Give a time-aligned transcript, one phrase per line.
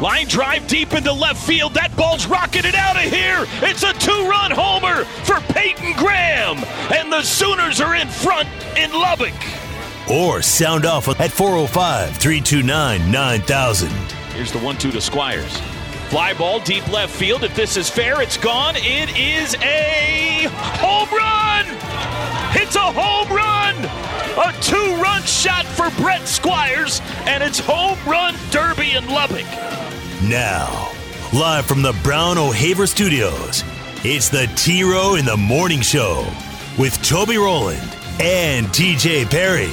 [0.00, 1.72] Line drive deep into left field.
[1.72, 3.46] That ball's rocketed out of here.
[3.62, 6.58] It's a two run homer for Peyton Graham.
[6.94, 8.46] And the Sooners are in front
[8.76, 9.32] in Lubbock.
[10.10, 13.88] Or sound off at 405 329 9000.
[14.34, 15.56] Here's the 1 2 to Squires.
[16.10, 17.42] Fly ball deep left field.
[17.42, 18.74] If this is fair, it's gone.
[18.76, 21.64] It is a home run.
[22.54, 23.76] It's a home run.
[24.36, 29.46] A two run shot for Brett Squires, and it's home run derby in Lubbock.
[30.22, 30.90] Now,
[31.34, 33.62] live from the Brown O'Haver Studios,
[34.02, 36.26] it's the T Row in the Morning Show
[36.78, 37.84] with Toby Rowland
[38.18, 39.68] and TJ Perry.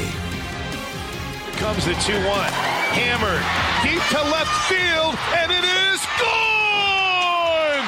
[1.56, 2.52] Comes the 2 1.
[2.92, 3.40] Hammered
[3.88, 7.88] deep to left field, and it is gone!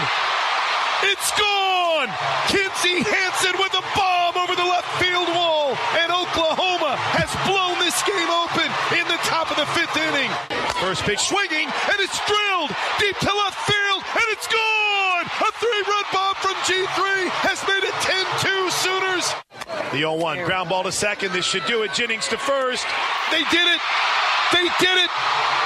[1.12, 2.08] It's gone!
[2.48, 8.00] Kinzie Hansen with a bomb over the left field wall, and Oklahoma has blown this
[8.08, 10.32] game open in the top of the fifth inning.
[10.80, 12.20] First pitch swinging, and it's
[12.68, 15.26] drilled deep to left field, and it's gone!
[15.26, 19.34] A three run bomb from G3 has made it 10 2 Sooners.
[19.92, 21.34] The 0 1 ground ball to second.
[21.34, 21.94] This should do it.
[21.94, 22.86] Jennings to first.
[23.32, 23.82] They did it.
[24.54, 25.10] They did it.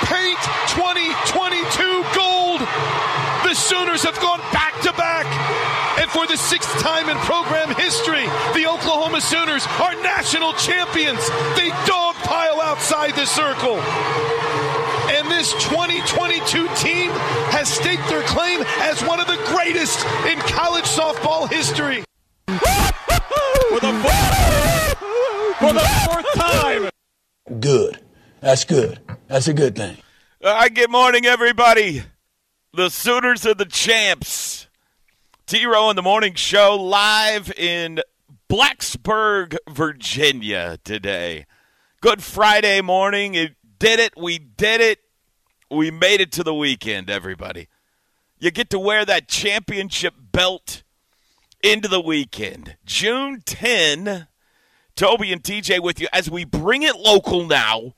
[0.07, 0.39] Paint
[0.73, 2.61] 2022 gold.
[3.43, 5.27] The Sooners have gone back to back.
[5.99, 11.19] And for the sixth time in program history, the Oklahoma Sooners are national champions.
[11.55, 13.79] They dogpile outside the circle.
[15.29, 17.11] And this 2022 team
[17.51, 22.03] has staked their claim as one of the greatest in college softball history.
[22.47, 24.97] For the fourth,
[25.59, 26.89] for the fourth time.
[27.59, 27.99] Good.
[28.41, 28.99] That's good.
[29.27, 29.97] That's a good thing.
[30.43, 32.01] All right, good morning, everybody.
[32.73, 34.67] The Sooners are the champs.
[35.45, 37.99] T Row in the Morning Show live in
[38.49, 41.45] Blacksburg, Virginia today.
[42.01, 43.35] Good Friday morning.
[43.35, 44.13] It did it.
[44.17, 44.99] We did it.
[45.71, 47.67] We made it to the weekend, everybody.
[48.39, 50.83] You get to wear that championship belt
[51.61, 52.77] into the weekend.
[52.85, 54.27] June 10,
[54.95, 57.93] Toby and TJ with you as we bring it local now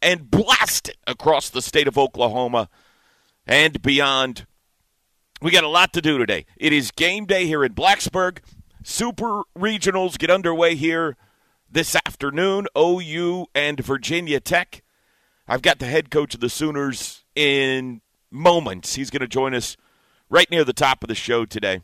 [0.00, 2.68] and blast it across the state of Oklahoma
[3.46, 4.46] and beyond.
[5.42, 6.46] We got a lot to do today.
[6.56, 8.38] It is game day here in Blacksburg.
[8.82, 11.16] Super regionals get underway here
[11.70, 12.66] this afternoon.
[12.78, 14.82] OU and Virginia Tech.
[15.50, 18.94] I've got the head coach of the Sooners in moments.
[18.94, 19.76] He's going to join us
[20.28, 21.80] right near the top of the show today.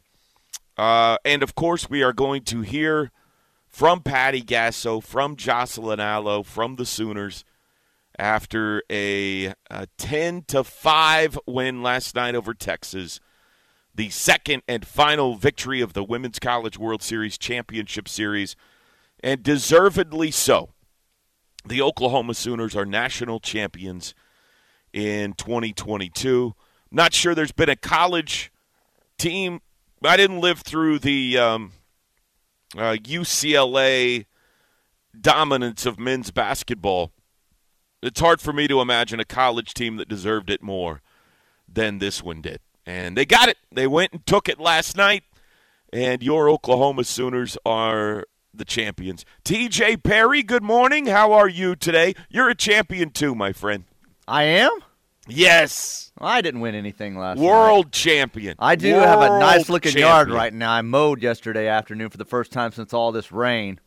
[0.79, 3.11] Uh, and of course, we are going to hear
[3.67, 7.45] from Patty Gasso, from Jocelyn Alo, from the Sooners
[8.17, 13.19] after a, a 10 to 5 win last night over Texas.
[13.93, 18.55] The second and final victory of the Women's College World Series Championship Series,
[19.25, 20.71] and deservedly so.
[21.67, 24.15] The Oklahoma Sooners are national champions
[24.93, 26.55] in 2022.
[26.93, 28.53] Not sure there's been a college
[29.19, 29.61] team.
[30.05, 31.73] I didn't live through the um,
[32.77, 34.27] uh, UCLA
[35.21, 37.11] dominance of men's basketball.
[38.01, 41.03] It's hard for me to imagine a college team that deserved it more
[41.69, 42.61] than this one did.
[42.85, 43.57] And they got it.
[43.73, 45.25] They went and took it last night.
[45.93, 48.25] And your Oklahoma Sooners are
[48.59, 49.25] the champions.
[49.45, 51.07] TJ Perry, good morning.
[51.07, 52.15] How are you today?
[52.29, 53.85] You're a champion too, my friend.
[54.29, 54.71] I am?
[55.29, 56.13] Yes.
[56.19, 57.93] I didn't win anything last World night.
[57.93, 58.55] champion.
[58.59, 60.09] I do World have a nice looking champion.
[60.09, 60.71] yard right now.
[60.73, 63.81] I mowed yesterday afternoon for the first time since all this rain.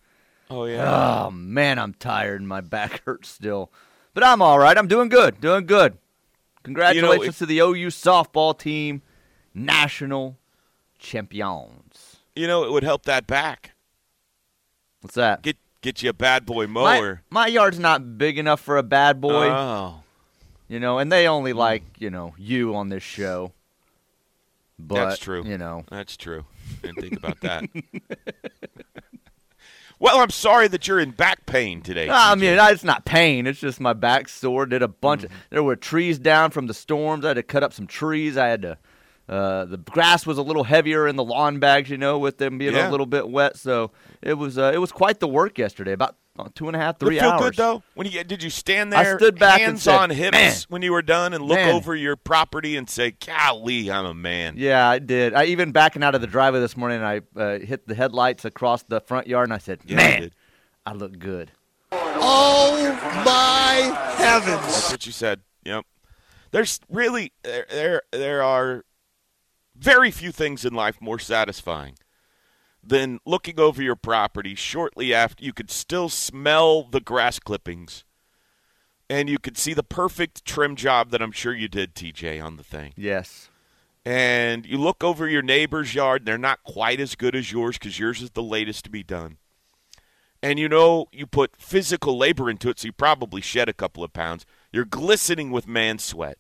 [0.50, 1.25] Oh, yeah.
[1.28, 3.72] Oh man, I'm tired and my back hurts still.
[4.13, 4.78] But I'm all right.
[4.78, 5.40] I'm doing good.
[5.40, 5.97] Doing good.
[6.63, 9.01] Congratulations if- to the OU softball team,
[9.54, 10.38] national
[10.98, 12.18] champions.
[12.36, 13.72] you know, it would help that back.
[15.01, 15.42] What's that?
[15.42, 17.22] Get get you a bad boy my, mower.
[17.30, 20.04] my yard's not big enough for a bad boy, Oh.
[20.68, 23.54] you know, and they only like, you know, you on this show.
[24.78, 25.44] But, That's true.
[25.46, 26.46] You know, That's true.
[26.81, 27.63] Didn't think about that.
[30.00, 32.10] well, I'm sorry that you're in back pain today.
[32.10, 33.46] I mean, it's not pain.
[33.46, 34.66] It's just my back sore.
[34.66, 35.25] Did a bunch.
[35.25, 35.36] Of, mm.
[35.50, 37.25] there were trees down from the storms.
[37.25, 38.38] I had to cut up some trees.
[38.38, 38.78] I had to.
[39.29, 42.57] Uh, the grass was a little heavier in the lawn bags, you know, with them
[42.57, 42.89] being Yeah.
[42.89, 43.57] a little bit wet.
[43.57, 43.91] So
[44.23, 45.91] it was uh, it was quite the work yesterday.
[45.91, 47.41] About uh, two and a half, Did three it feel hours.
[47.41, 47.83] good though?
[47.93, 48.99] When you did you stand there?
[48.99, 51.43] I there, stood back and hands said, on hips "Man, when you were done, and
[51.43, 55.35] look man." over your property and say, "Golly, I'm a man." Yeah, I did.
[55.35, 58.81] I even backing out of the driveway this morning, I uh, hit the headlights across
[58.81, 60.35] the front yard, and I said, Yeah, "Man, did.
[60.87, 61.51] I look good."
[61.91, 64.61] Oh my heavens!
[64.61, 65.41] That's what you said.
[65.65, 65.85] Yep.
[66.51, 68.85] There's really there there, there are
[69.79, 71.95] very few things in life more satisfying
[72.83, 78.03] than looking over your property shortly after you could still smell the grass clippings
[79.09, 82.57] and you could see the perfect trim job that I'm sure you did TJ on
[82.57, 82.93] the thing.
[82.95, 83.49] Yes.
[84.05, 87.99] And you look over your neighbor's yard, they're not quite as good as yours cuz
[87.99, 89.37] yours is the latest to be done.
[90.41, 94.03] And you know you put physical labor into it so you probably shed a couple
[94.03, 94.45] of pounds.
[94.71, 96.37] You're glistening with man sweat.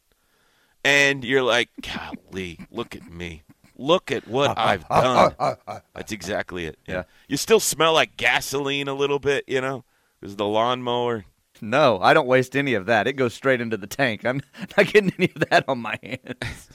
[0.83, 3.43] And you're like, golly, look at me.
[3.77, 5.33] Look at what I've done.
[5.93, 6.77] That's exactly it.
[6.87, 7.03] Yeah.
[7.27, 9.83] You still smell like gasoline a little bit, you know,
[10.19, 11.25] because the lawnmower.
[11.61, 13.07] No, I don't waste any of that.
[13.07, 14.25] It goes straight into the tank.
[14.25, 14.41] I'm
[14.77, 16.69] not getting any of that on my hands.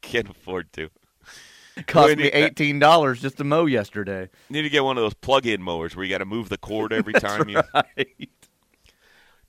[0.00, 0.88] Can't afford to.
[1.76, 4.30] It cost me eighteen dollars just to mow yesterday.
[4.50, 6.92] Need to get one of those plug-in mowers where you got to move the cord
[6.92, 7.60] every time you.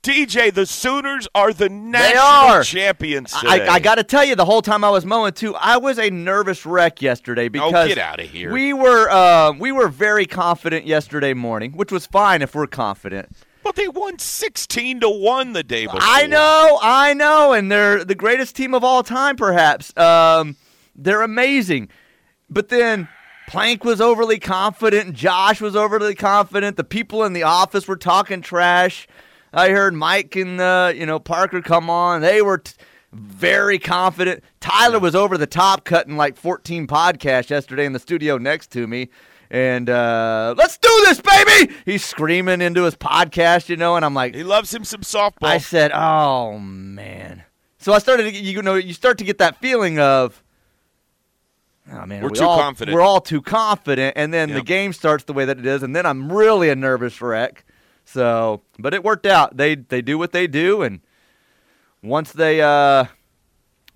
[0.02, 2.62] TJ, the Sooners are the national are.
[2.62, 3.68] champions I, today.
[3.68, 6.08] I got to tell you, the whole time I was mowing too, I was a
[6.08, 8.50] nervous wreck yesterday because Oh, get outta here.
[8.50, 13.28] we were um, we were very confident yesterday morning, which was fine if we're confident.
[13.62, 16.00] But they won sixteen to one the day before.
[16.02, 19.94] I know, I know, and they're the greatest team of all time, perhaps.
[19.98, 20.56] Um,
[20.96, 21.90] they're amazing,
[22.48, 23.06] but then
[23.48, 26.78] Plank was overly confident, Josh was overly confident.
[26.78, 29.06] The people in the office were talking trash.
[29.52, 32.74] I heard Mike and uh, you know Parker come on; they were t-
[33.12, 34.44] very confident.
[34.60, 38.86] Tyler was over the top, cutting like 14 podcasts yesterday in the studio next to
[38.86, 39.08] me.
[39.52, 41.74] And uh, let's do this, baby!
[41.84, 45.48] He's screaming into his podcast, you know, and I'm like, He loves him some softball.
[45.48, 47.42] I said, "Oh man."
[47.78, 50.42] So I started to get, you know you start to get that feeling of
[51.90, 52.94] oh man, We're we too all- confident.
[52.94, 55.96] We're all too confident and then the game starts the way that it is and
[55.96, 57.64] then I'm really a nervous wreck.
[58.12, 59.56] So, but it worked out.
[59.56, 61.00] They they do what they do and
[62.02, 63.04] once they uh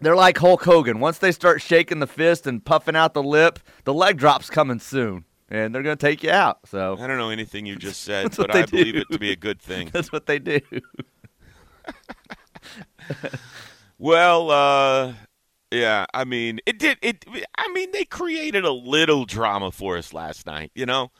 [0.00, 1.00] they're like Hulk Hogan.
[1.00, 4.78] Once they start shaking the fist and puffing out the lip, the leg drop's coming
[4.78, 6.58] soon and they're going to take you out.
[6.66, 9.30] So, I don't know anything you just said, but I they believe it to be
[9.30, 9.88] a good thing.
[9.92, 10.60] that's what they do.
[13.98, 15.14] Well, uh,
[15.70, 16.98] yeah, I mean, it did.
[17.00, 17.24] It.
[17.56, 20.72] I mean, they created a little drama for us last night.
[20.74, 21.10] You know,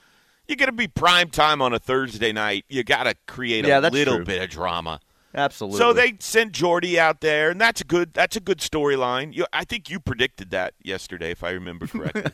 [0.49, 2.65] you got to be prime time on a Thursday night.
[2.69, 4.25] You got to create Yeah, a little true.
[4.25, 5.01] bit of drama.
[5.37, 5.79] Absolutely.
[5.79, 8.15] So they sent Jordy out there, and that's a good.
[8.15, 9.43] That's a good storyline.
[9.53, 12.31] I think you predicted that yesterday, if I remember correctly.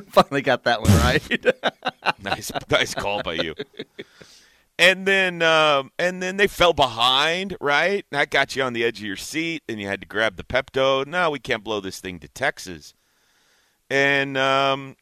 [0.08, 1.46] finally got that one right.
[2.22, 3.54] nice, nice call by you.
[4.78, 8.06] And then, um, and then they fell behind, right?
[8.10, 10.44] That got you on the edge of your seat, and you had to grab the
[10.44, 11.04] Pepto.
[11.04, 12.94] No, we can't blow this thing to Texas.
[13.90, 14.96] And um,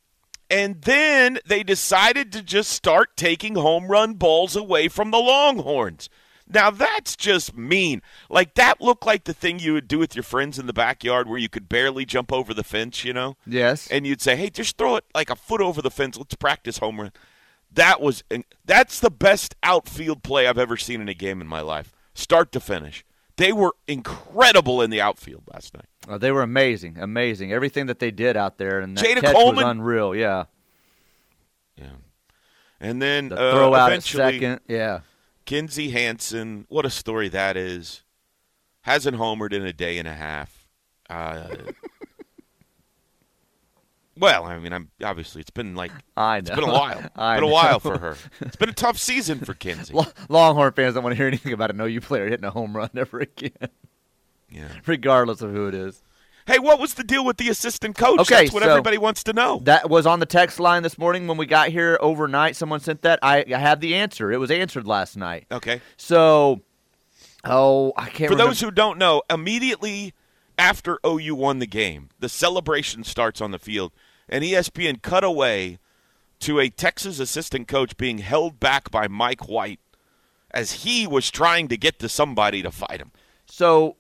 [0.51, 6.11] and then they decided to just start taking home run balls away from the Longhorns.
[6.53, 8.03] Now that's just mean.
[8.29, 11.29] Like that looked like the thing you would do with your friends in the backyard,
[11.29, 13.87] where you could barely jump over the fence, you know yes.
[13.89, 16.19] and you'd say, "Hey, just throw it like a foot over the fence.
[16.19, 17.13] Let's practice home run."
[17.73, 18.25] That was
[18.65, 22.51] that's the best outfield play I've ever seen in a game in my life, start
[22.53, 23.05] to finish.
[23.37, 25.87] They were incredible in the outfield last night.
[26.09, 27.53] Oh, they were amazing, amazing.
[27.53, 30.15] Everything that they did out there, and that Jayda catch Coleman- was unreal.
[30.15, 30.45] Yeah,
[31.77, 31.87] Yeah,
[32.81, 34.61] and then the uh, throw out at eventually, second.
[34.67, 35.01] Yeah,
[35.45, 36.65] Kinzie Hansen.
[36.69, 38.03] What a story that is.
[38.83, 40.67] Hasn't homered in a day and a half.
[41.11, 41.49] Uh,
[44.19, 46.39] well, I mean, I'm obviously it's been like I know.
[46.39, 47.11] it's been a while.
[47.17, 48.17] I been a while for her.
[48.41, 49.95] It's been a tough season for Kinzie.
[50.29, 52.77] Longhorn fans don't want to hear anything about a no you player hitting a home
[52.77, 53.69] run ever again,
[54.51, 54.69] Yeah.
[54.87, 56.03] regardless of who it is.
[56.47, 58.19] Hey, what was the deal with the assistant coach?
[58.21, 59.61] Okay, That's what so- everybody wants to know.
[59.65, 62.57] That was on the text line this morning when we got here overnight.
[62.57, 63.19] Someone sent that.
[63.23, 64.33] I, I had the answer.
[64.33, 65.47] It was answered last night.
[65.53, 65.81] Okay.
[65.97, 66.63] So,
[67.45, 68.17] oh, I can't.
[68.17, 68.45] For remember.
[68.47, 70.15] those who don't know, immediately
[70.59, 73.93] after OU won the game, the celebration starts on the field,
[74.29, 75.79] and ESPN cut away
[76.41, 79.79] to a Texas assistant coach being held back by Mike White
[80.51, 83.13] as he was trying to get to somebody to fight him.
[83.47, 83.97] So,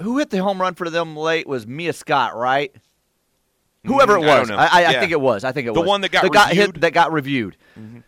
[0.00, 2.74] who hit the home run for them late was Mia Scott, right?
[3.86, 4.56] Whoever it Mm, I don't was, know.
[4.56, 5.00] I, I, I Yeah.
[5.00, 5.44] think it was.
[5.44, 6.56] I think it The was the one that got got hit.
[6.56, 6.74] reviewed?
[6.74, 6.80] Mm-hmm.
[6.80, 7.56] That got reviewed.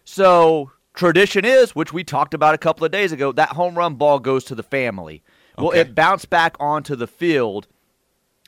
[0.05, 3.95] So tradition is, which we talked about a couple of days ago, that home run
[3.97, 5.23] ball goes to the family.
[5.59, 5.81] Well, Okay.
[5.81, 7.67] it bounced back onto the field,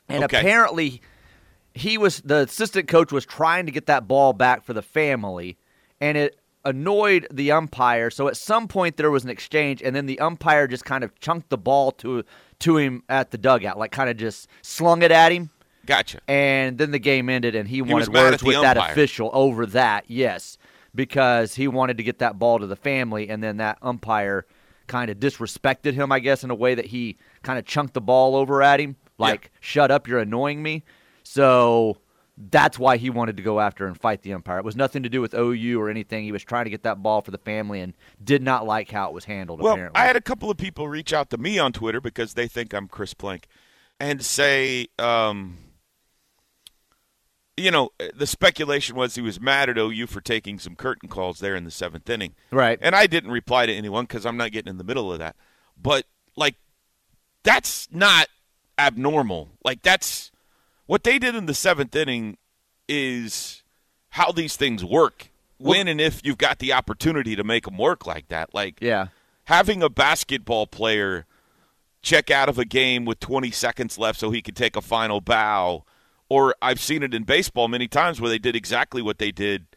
[0.07, 0.39] and Okay.
[0.39, 1.01] apparently,
[1.73, 5.57] he was the assistant coach was trying to get that ball back for the family,
[6.01, 8.09] and it annoyed the umpire.
[8.09, 11.17] So at some point there was an exchange, and then the umpire just kind of
[11.19, 12.23] chunked the ball to
[12.59, 15.49] to him at the dugout, like kind of just slung it at him.
[15.85, 16.19] Gotcha.
[16.27, 18.91] And then the game ended, and he, was wanted words with that umpire.
[18.91, 20.05] official over that.
[20.07, 20.57] Yes,
[20.93, 24.45] because he wanted to get that ball to the family, and then that umpire
[24.87, 28.01] kind of disrespected him, I guess, in a way that he kind of chunked the
[28.01, 30.83] ball over at him, like "Shut up, you're annoying me."
[31.23, 31.97] So
[32.39, 34.59] that's why he wanted to go after and fight the umpire.
[34.59, 36.23] It was nothing to do with OU or anything.
[36.23, 37.93] He was trying to get that ball for the family and
[38.23, 39.59] did not like how it was handled.
[39.61, 42.35] Well, apparently, I had a couple of people reach out to me on Twitter because
[42.35, 43.47] they think I'm Chris Plank
[43.99, 45.57] and say, um,
[47.57, 51.39] you know, the speculation was he was mad at OU for taking some curtain calls
[51.39, 52.35] there in the seventh inning.
[52.51, 52.79] right.
[52.81, 55.35] And I didn't reply to anyone because I'm not getting in the middle of that.
[55.81, 56.05] But,
[56.37, 56.55] like,
[57.43, 58.29] that's not
[58.77, 59.49] abnormal.
[59.65, 60.31] Like, that's
[60.89, 62.35] what they did in the seventh inning
[62.87, 63.61] is
[64.09, 65.29] how these things work.
[65.59, 68.55] When and if you've got the opportunity to make them work like that.
[68.55, 69.09] Like, yeah.
[69.43, 71.27] having a basketball player
[72.01, 75.21] check out of a game with 20 seconds left so he could take a final
[75.21, 75.83] bow,
[76.27, 79.67] or I've seen it in baseball many times where they did exactly what they did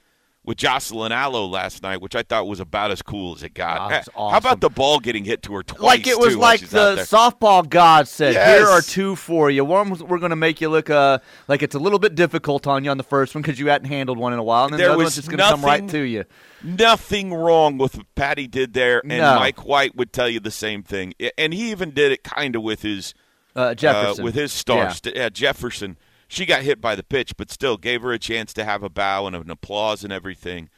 [0.44, 3.92] with Jocelyn Alo last night, which I thought was about as cool as it got.
[3.92, 5.80] Oh, it's How about the ball getting hit to her twice?
[5.80, 8.58] like it was too, like the softball god said, Yes.
[8.58, 9.64] "Here are two for you.
[9.64, 12.82] One, we're going to make you look uh, like it's a little bit difficult on
[12.84, 14.78] you on the first one because you hadn't handled one in a while, and then
[14.78, 16.24] There the other was one's just going to come right to you."
[16.64, 19.36] Nothing wrong with what Patty did there, and No.
[19.36, 21.12] Mike White would tell you the same thing.
[21.36, 23.14] And he even did it kind of with his
[23.54, 25.00] Uh, Jefferson Uh, with his stars.
[25.04, 25.28] Yeah.
[25.28, 25.96] Jefferson.
[26.32, 28.88] She got hit by the pitch, but still gave her a chance to have a
[28.88, 30.70] bow and an applause and everything.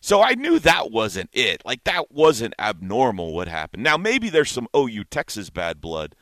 [0.00, 1.60] So I knew that wasn't it.
[1.62, 3.82] Like that wasn't abnormal what happened.
[3.82, 6.14] Now maybe there's some OU Texas bad blood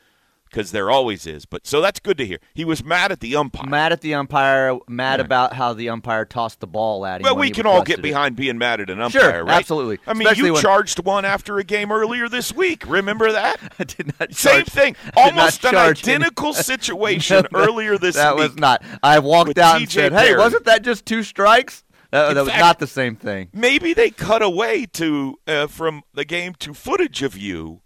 [0.53, 1.45] because there always is.
[1.45, 2.37] But so that's good to hear.
[2.53, 3.67] He was mad at the umpire.
[3.67, 7.23] Mad at the umpire, mad about how the umpire tossed the ball at him.
[7.23, 8.01] Well, we can all get it.
[8.03, 9.55] behind being mad at an umpire, Sure, right?
[9.57, 9.99] absolutely.
[10.05, 12.83] I mean, Especially you when- charged one after a game earlier this week.
[12.87, 13.59] Remember that?
[13.79, 14.95] I did not Same charge- thing.
[15.17, 18.49] I did not Almost an charge any- identical situation No, earlier this that week.
[18.49, 18.83] was not.
[19.01, 20.37] I walked out and said, "Hey, Perry.
[20.39, 23.49] wasn't that just two strikes?" That, that was fact- not the same thing.
[23.53, 27.81] maybe they cut away to uh, from the game to footage of you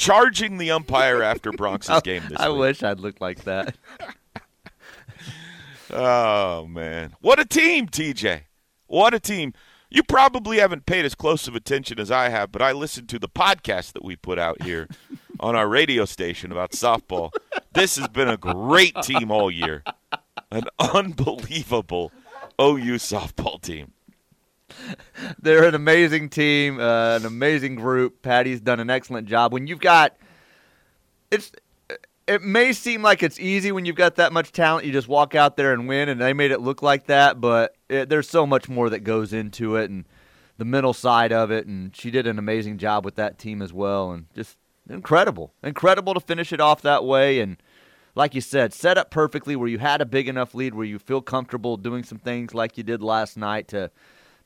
[0.00, 2.58] charging the umpire after Bronx's oh, game this I week.
[2.58, 3.76] wish I'd looked like that.
[5.92, 8.42] Oh man, what a team, TJ!
[8.86, 9.54] What a team!
[9.90, 13.18] You probably haven't paid as close of attention as I have, but I listened to
[13.18, 14.86] the podcast that we put out here
[15.40, 17.32] on our radio station about softball.
[17.72, 19.82] This has been a great team all year,
[20.52, 22.12] an unbelievable
[22.60, 23.90] OU softball team.
[25.42, 28.22] They're an amazing team, uh, an amazing group.
[28.22, 29.52] Patty's done an excellent job.
[29.52, 30.16] When you've got,
[31.30, 31.52] it's,
[32.26, 34.86] it may seem like it's easy when you've got that much talent.
[34.86, 37.40] You just walk out there and win, and they made it look like that.
[37.40, 40.04] But it, there's so much more that goes into it, and
[40.58, 41.66] the mental side of it.
[41.66, 44.56] And she did an amazing job with that team as well, and just
[44.88, 47.40] incredible, incredible to finish it off that way.
[47.40, 47.56] And
[48.14, 50.98] like you said, set up perfectly where you had a big enough lead where you
[50.98, 53.90] feel comfortable doing some things like you did last night to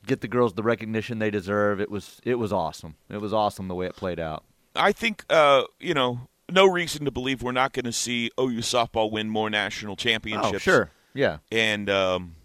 [0.06, 1.80] get the girls the recognition they deserve.
[1.80, 2.96] It was it was awesome.
[3.08, 4.44] It was awesome the way it played out.
[4.76, 8.58] I think uh, you know no reason to believe we're not going to see OU
[8.58, 10.54] softball win more national championships.
[10.54, 10.90] Oh, sure.
[11.14, 11.38] Yeah.
[11.50, 12.36] and um,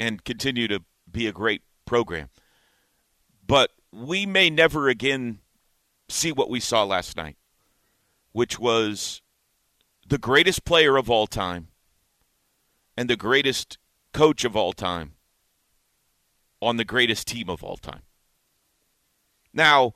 [0.00, 2.30] and continue to be a great program.
[3.46, 5.40] But we may never again
[6.08, 7.36] see what we saw last night,
[8.32, 9.20] which was
[10.08, 11.68] the greatest player of all time
[12.96, 13.78] and the greatest
[14.12, 15.12] coach of all time
[16.62, 18.02] on the greatest team of all time.
[19.52, 19.92] Now,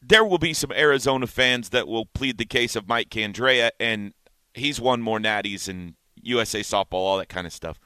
[0.00, 4.14] there will be some Arizona fans that will plead the case of Mike Candrea, and
[4.54, 7.78] he's won more natties and USA softball, all that kind of stuff.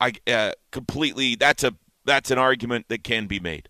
[0.00, 3.68] I uh, completely that's a that's an argument that can be made.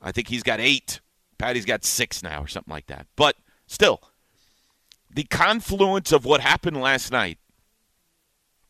[0.00, 1.00] I think he's got eight.
[1.38, 3.06] Patty's got six now, or something like that.
[3.16, 3.36] But
[3.66, 4.00] still,
[5.10, 7.38] the confluence of what happened last night,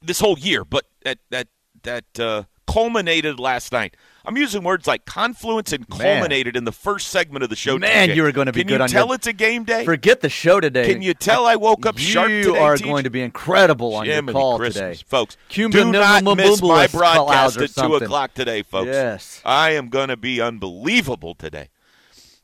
[0.00, 1.49] this whole year, but that that
[1.83, 3.97] that uh, culminated last night.
[4.25, 5.99] I'm using words like confluence and Man.
[5.99, 7.76] culminated in the first segment of the show.
[7.76, 8.14] Man, TJ.
[8.14, 9.85] you were gonna be Can good you on tell your- it's a game day?
[9.85, 10.92] Forget the show today.
[10.92, 12.42] Can you tell I woke up you sharp today?
[12.42, 14.99] You are going to be incredible on your call Christmas.
[14.99, 15.09] today.
[15.09, 15.37] folks.
[15.49, 18.87] Cumulus do not miss my broadcast at two o'clock today, folks.
[18.87, 19.40] Yes.
[19.45, 21.69] I am going to be unbelievable today.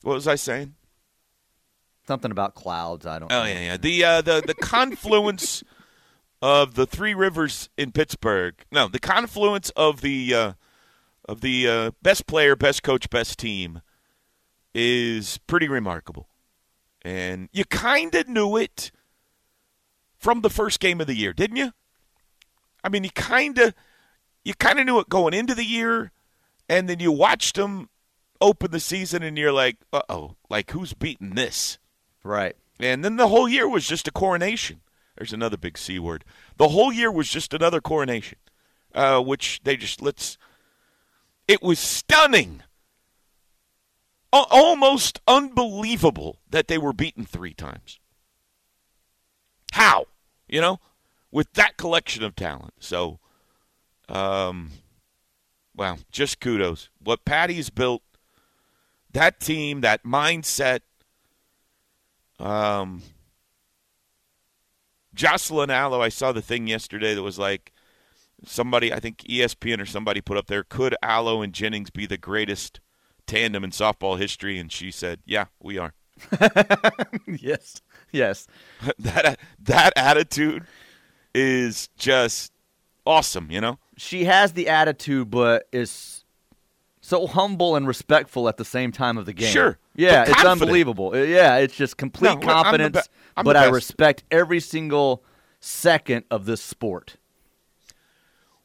[0.02, 0.74] What was I saying?
[2.06, 3.06] Something about clouds.
[3.06, 3.30] I don't.
[3.30, 3.40] Know.
[3.40, 3.48] Oh know.
[3.50, 3.76] yeah, yeah.
[3.76, 5.62] The uh, the the confluence
[6.40, 8.54] of the three rivers in Pittsburgh.
[8.70, 10.52] No, the confluence of the uh,
[11.28, 13.82] of the uh, best player, best coach, best team
[14.74, 16.28] is pretty remarkable.
[17.02, 18.90] And you kind of knew it
[20.16, 21.72] from the first game of the year, didn't you?
[22.82, 23.74] I mean, you kind of
[24.44, 26.12] you kind of knew it going into the year,
[26.68, 27.88] And then you watched them
[28.40, 31.78] open the season, and you're like, uh oh, like who's beating this?
[32.22, 32.56] Right.
[32.80, 34.80] And then the whole year was just a coronation.
[35.18, 36.24] There's another big C word.
[36.56, 38.38] The whole year was just another coronation,
[38.94, 40.38] uh, which they just let's.
[41.48, 42.62] It was stunning,
[44.32, 47.98] Al- almost unbelievable that they were beaten three times.
[49.72, 50.06] How?
[50.46, 50.78] You know,
[51.32, 52.74] with that collection of talent.
[52.78, 53.18] So,
[54.08, 54.70] um,
[55.74, 56.90] wow, just kudos.
[57.02, 58.02] What Patty's built,
[59.12, 60.80] that team, that mindset.
[62.38, 63.02] Um,
[65.18, 67.72] Jocelyn Alo, I saw the thing yesterday that was like
[68.44, 72.16] somebody, I think ESPN or somebody put up there, could Alo and Jennings be the
[72.16, 72.78] greatest
[73.26, 74.58] tandem in softball history?
[74.58, 75.92] And she said, yeah, we are.
[77.26, 77.82] yes.
[78.12, 78.46] Yes.
[79.00, 80.64] that that attitude
[81.34, 82.52] is just
[83.04, 83.80] awesome, you know?
[83.96, 86.24] She has the attitude, but is
[87.00, 89.50] so humble and respectful at the same time of the game.
[89.50, 91.10] Sure, Yeah, it's unbelievable.
[91.14, 94.60] Uh, Yeah, it's just complete No, well, I'm the confidence, I'm but I respect every
[94.60, 95.24] single
[95.60, 97.16] second of this sport.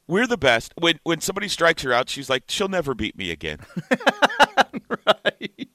[0.08, 0.74] We're the best.
[0.80, 3.60] When when somebody strikes her out, she's like, she'll never beat me again.
[5.08, 5.68] right.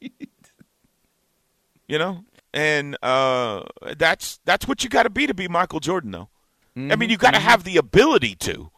[1.89, 3.63] you know and uh,
[3.97, 6.29] that's that's what you got to be to be michael jordan though
[6.77, 8.71] i mean you got to have the ability to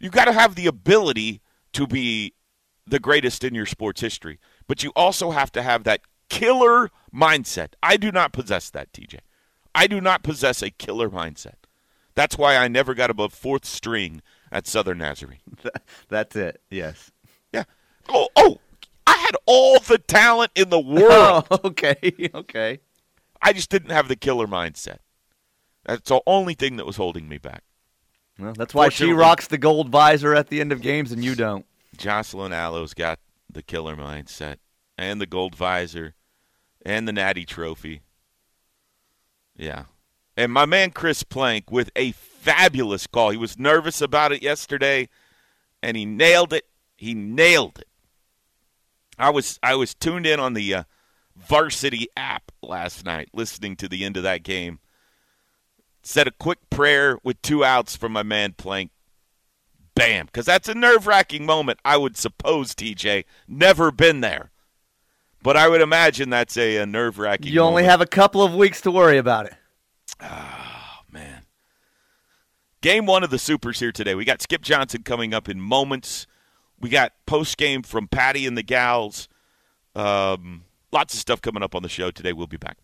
[0.00, 1.40] you got to have the ability
[1.72, 2.34] to be
[2.86, 7.70] the greatest in your sports history but you also have to have that killer mindset
[7.82, 9.18] i do not possess that tj
[9.74, 11.54] i do not possess a killer mindset
[12.14, 14.22] that's why i never got above fourth string
[14.52, 15.38] at southern nazarene
[16.08, 16.60] That's it.
[16.70, 17.10] Yes.
[17.52, 17.64] yeah
[18.08, 18.58] oh oh
[19.06, 22.30] i had all the talent in the oh, world Oh, okay.
[22.34, 22.80] Okay.
[23.40, 24.98] I just didn't have the killer mindset.
[25.84, 27.62] That's the only thing that was holding me back.
[28.38, 31.34] Well, that's why she rocks the gold visor at the end of games and you
[31.34, 31.64] don't.
[31.96, 33.18] Jocelyn Alo's got
[33.50, 34.56] the killer mindset
[34.96, 36.14] and the gold visor
[36.84, 38.02] and the natty trophy.
[39.56, 39.84] Yeah.
[40.36, 43.30] And my man Chris Plank with a fabulous call.
[43.30, 45.08] He was nervous about it yesterday
[45.82, 46.66] and he nailed it.
[46.96, 47.88] He nailed it.
[49.18, 50.82] I was I was tuned in on the uh,
[51.36, 54.78] Varsity app last night listening to the end of that game.
[56.02, 58.90] Said a quick prayer with two outs from my man Plank
[59.98, 61.78] bam, because that's a nerve wracking moment.
[61.84, 64.50] I would suppose, TJ, never been there,
[65.42, 67.52] but I would imagine that's a, a nerve wracking.
[67.52, 69.54] You only have a couple of weeks to worry about it.
[70.22, 71.42] Oh, man.
[72.80, 74.14] Game one of the Supers here today.
[74.14, 76.26] We got Skip Johnson coming up in moments.
[76.80, 79.28] We got post game from Patty and the gals.
[79.96, 82.32] Um, lots of stuff coming up on the show today.
[82.32, 82.78] We'll be back.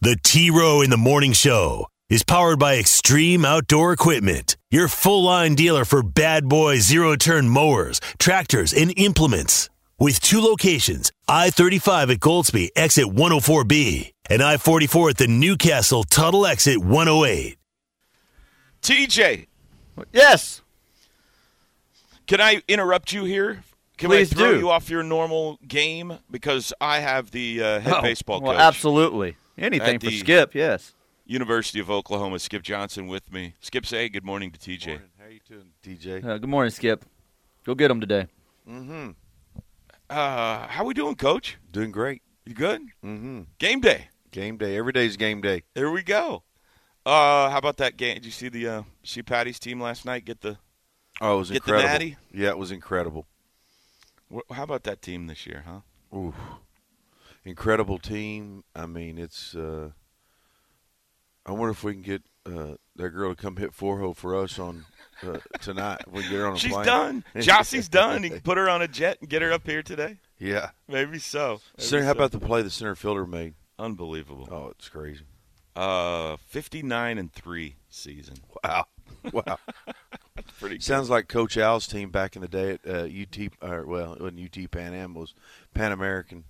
[0.00, 5.24] The T Row in the Morning Show is powered by Extreme Outdoor Equipment, your full
[5.24, 9.68] line dealer for bad boy zero turn mowers, tractors, and implements.
[9.98, 16.04] With two locations I 35 at Goldsby, exit 104B, and I 44 at the Newcastle
[16.04, 17.56] Tuttle exit 108.
[18.82, 19.46] TJ,
[20.12, 20.62] Yes.
[22.28, 23.64] can I interrupt you here?
[23.98, 24.58] Can Please I throw do.
[24.58, 28.60] you off your normal game because I have the uh, head Oh, baseball well, coach,
[28.60, 29.36] absolutely.
[29.58, 30.92] Anything for the- Skip, yes.
[31.26, 33.54] University of Oklahoma, Skip Johnson, with me.
[33.60, 34.86] Skip, say good morning to TJ.
[34.88, 35.08] Morning.
[35.18, 36.24] How you doing, DJ?
[36.24, 37.04] Uh, good morning, Skip.
[37.64, 38.26] Go get him today.
[38.68, 39.10] Mm-hmm.
[40.10, 41.56] Uh, how we doing, Coach?
[41.72, 42.22] Doing great.
[42.44, 42.82] You good?
[43.02, 43.42] Mm-hmm.
[43.58, 44.08] Game day.
[44.30, 44.76] Game day.
[44.76, 45.62] Every day's game day.
[45.72, 46.42] There we go.
[47.06, 48.14] Uh, how about that game?
[48.14, 50.58] Did you see the uh, see Patty's team last night get the?
[51.20, 51.92] Oh, it was Get the incredible.
[51.92, 52.16] natty?
[52.32, 53.26] Yeah, it was incredible.
[54.50, 55.80] How about that team this year, huh?
[56.16, 56.34] Ooh,
[57.44, 58.64] incredible team.
[58.74, 59.54] I mean, it's.
[59.54, 59.90] Uh,
[61.46, 64.36] I wonder if we can get uh, that girl to come hit four hole for
[64.36, 64.84] us on
[65.22, 66.02] uh, tonight.
[66.10, 66.86] We get her on a She's plane.
[66.86, 67.24] done.
[67.36, 68.22] Jossie's done.
[68.24, 70.18] You can put her on a jet and get her up here today.
[70.38, 70.70] Yeah.
[70.88, 71.60] Maybe so.
[71.76, 72.16] Maybe Center, how so.
[72.18, 73.54] about the play the center fielder made?
[73.78, 74.48] unbelievable?
[74.52, 75.24] Oh, it's crazy.
[75.74, 78.36] Uh, fifty-nine and three season.
[78.62, 78.86] Wow.
[79.32, 79.58] Wow.
[80.36, 80.74] That's Pretty.
[80.76, 80.82] Good.
[80.82, 84.20] Sounds like Coach Al's team back in the day at uh, UT, or well, it
[84.20, 85.34] wasn't UT Pan Am, was
[85.72, 86.44] Pan American.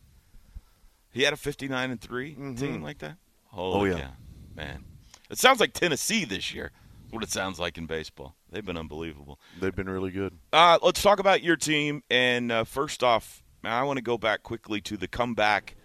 [1.13, 2.59] He had a fifty-nine and 3 Mhm.
[2.59, 3.17] team like that.
[3.53, 3.99] Oh, yeah.
[4.01, 4.11] cow,
[4.55, 4.85] man.
[5.31, 6.71] It sounds like Tennessee this year.
[7.11, 8.35] What it sounds like in baseball.
[8.51, 9.39] They've been unbelievable.
[9.61, 10.37] They've been really good.
[10.53, 12.03] Uh, let's talk about your team.
[12.11, 15.77] And uh, first off, I want to go back quickly to the comeback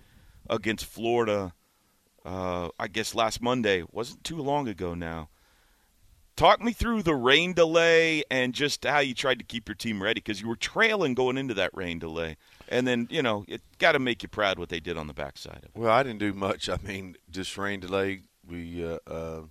[0.49, 1.53] against Florida.
[2.25, 5.29] Uh, I guess last Monday wasn't too long ago now.
[6.35, 10.01] Talk me through the rain delay and just how you tried to keep your team
[10.01, 12.37] ready because you were trailing going into that rain delay,
[12.69, 15.13] and then you know it got to make you proud what they did on the
[15.13, 15.71] backside of it.
[15.75, 16.69] Well, I didn't do much.
[16.69, 18.21] I mean, just rain delay.
[18.49, 19.41] We uh, uh,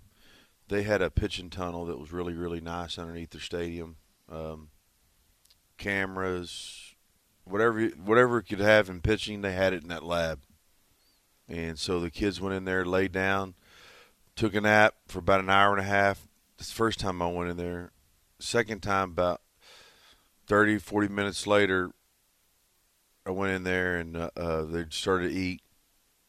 [0.68, 3.96] they had a pitching tunnel that was really really nice underneath their stadium.
[4.30, 4.68] Um,
[5.78, 6.94] cameras,
[7.44, 10.40] whatever whatever it could have in pitching, they had it in that lab.
[11.48, 13.54] And so the kids went in there, laid down,
[14.36, 16.28] took a nap for about an hour and a half.
[16.58, 17.92] This first time I went in there.
[18.38, 19.40] Second time, about
[20.46, 21.92] 30, 40 minutes later,
[23.24, 25.62] I went in there and uh, uh, they started to eat.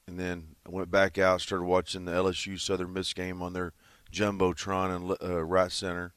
[0.07, 3.73] And then I went back out, started watching the LSU Southern Miss game on their
[4.13, 6.13] Jumbotron and uh, right center.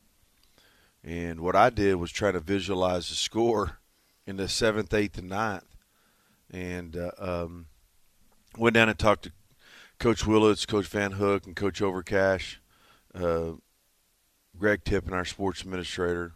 [1.02, 3.78] And what I did was try to visualize the score
[4.26, 5.64] in the seventh, eighth, and ninth.
[6.50, 7.66] And uh, um,
[8.58, 9.32] went down and talked to
[9.98, 12.56] Coach Willits, Coach Van Hook, and Coach Overcash,
[13.14, 13.52] uh,
[14.58, 16.34] Greg Tippin, our sports administrator,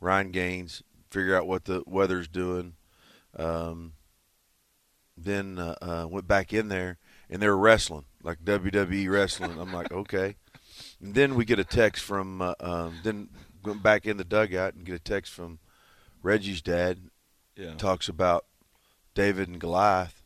[0.00, 2.72] Ryan Gaines, figure out what the weather's doing.
[3.36, 3.92] Um,
[5.14, 6.96] then uh, uh, went back in there,
[7.30, 9.58] and they were wrestling, like WWE wrestling.
[9.58, 10.36] I'm like, okay.
[11.00, 13.28] And then we get a text from, uh, um, then
[13.62, 15.60] going back in the dugout and get a text from
[16.22, 16.98] Reggie's dad.
[17.56, 17.74] Yeah.
[17.74, 18.46] Talks about
[19.14, 20.20] David and Goliath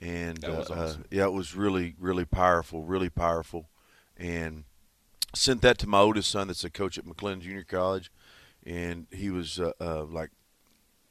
[0.00, 1.00] and was uh, awesome.
[1.02, 3.68] uh, yeah, it was really, really powerful, really powerful,
[4.16, 4.64] and
[5.34, 8.10] sent that to my oldest son, that's a coach at McLean Junior College,
[8.64, 10.30] and he was uh, uh, like,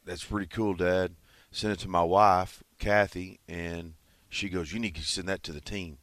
[0.05, 1.15] "That's pretty cool, Dad."
[1.51, 3.93] Sent it to my wife, Kathy, and
[4.29, 5.97] she goes, "You need to send that to the team."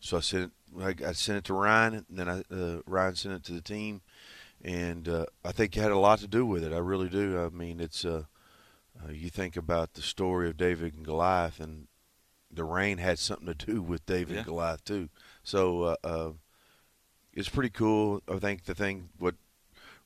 [0.00, 1.00] So I sent it.
[1.04, 3.60] I, I sent it to Ryan, and then I, uh, Ryan sent it to the
[3.60, 4.02] team,
[4.62, 6.72] and uh, I think it had a lot to do with it.
[6.72, 7.40] I really do.
[7.40, 8.24] I mean, it's uh,
[9.04, 11.88] uh, you think about the story of David and Goliath, and
[12.50, 14.38] the rain had something to do with David Yeah.
[14.38, 15.08] and Goliath too.
[15.42, 16.30] So uh, uh,
[17.32, 18.22] it's pretty cool.
[18.28, 19.34] I think the thing what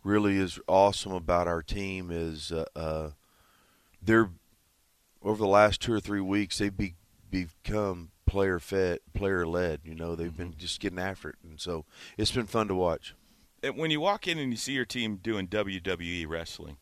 [0.02, 3.10] really is awesome about our team is uh, uh,
[4.02, 4.30] they're
[5.22, 6.94] over the last two or three weeks they've be,
[7.30, 9.80] become player fed, player led.
[9.84, 11.84] You know, they've been just getting after it, and so
[12.16, 13.14] it's been fun to watch.
[13.62, 16.78] And when you walk in and you see your team doing WWE wrestling,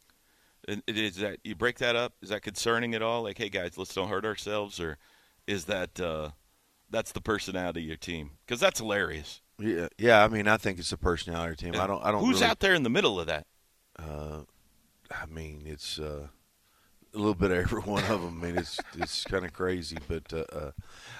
[0.86, 2.14] is that you break that up?
[2.22, 3.22] Is that concerning at all?
[3.22, 4.98] Like, hey guys, let's don't hurt ourselves, or
[5.46, 6.30] is that uh,
[6.90, 8.32] that's the personality of your team?
[8.46, 9.40] Because that's hilarious.
[9.58, 10.22] Yeah, yeah.
[10.22, 11.80] I mean, I think it's a personality of your team.
[11.80, 12.04] I don't.
[12.04, 12.20] I don't.
[12.20, 13.46] Who's really, out there in the middle of that?
[13.98, 14.42] Uh,
[15.10, 16.28] I mean, it's uh,
[17.14, 18.40] a little bit of every one of them.
[18.42, 20.70] I mean, it's it's kind of crazy, but uh, uh,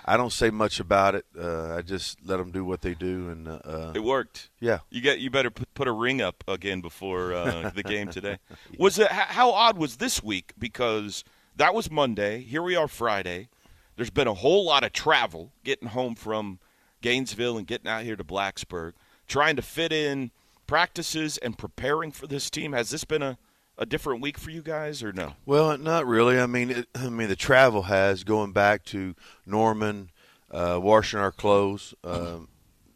[0.05, 1.27] I don't say much about it.
[1.39, 4.51] Uh, I just let them do what they do, and uh, uh, It worked.
[4.61, 4.79] yeah.
[4.91, 8.39] You get you better put, a ring up again before uh, the game today.
[8.79, 10.53] Was it how odd was this week?
[10.59, 11.25] Because
[11.57, 12.41] that was Monday.
[12.41, 13.49] Here we are Friday.
[13.97, 16.61] There's been a whole lot of travel getting home from
[17.01, 18.93] Gainesville and getting out here to Blacksburg,
[19.27, 20.31] trying to fit in
[20.69, 22.73] practices and preparing for this team.
[22.73, 23.39] Has this been a,
[23.79, 25.35] a different week for you guys or no?
[25.47, 26.39] Well, not really.
[26.39, 29.15] I mean, it, I mean, the travel has going back to
[29.47, 30.11] Norman,
[30.51, 32.49] uh, washing our clothes, um,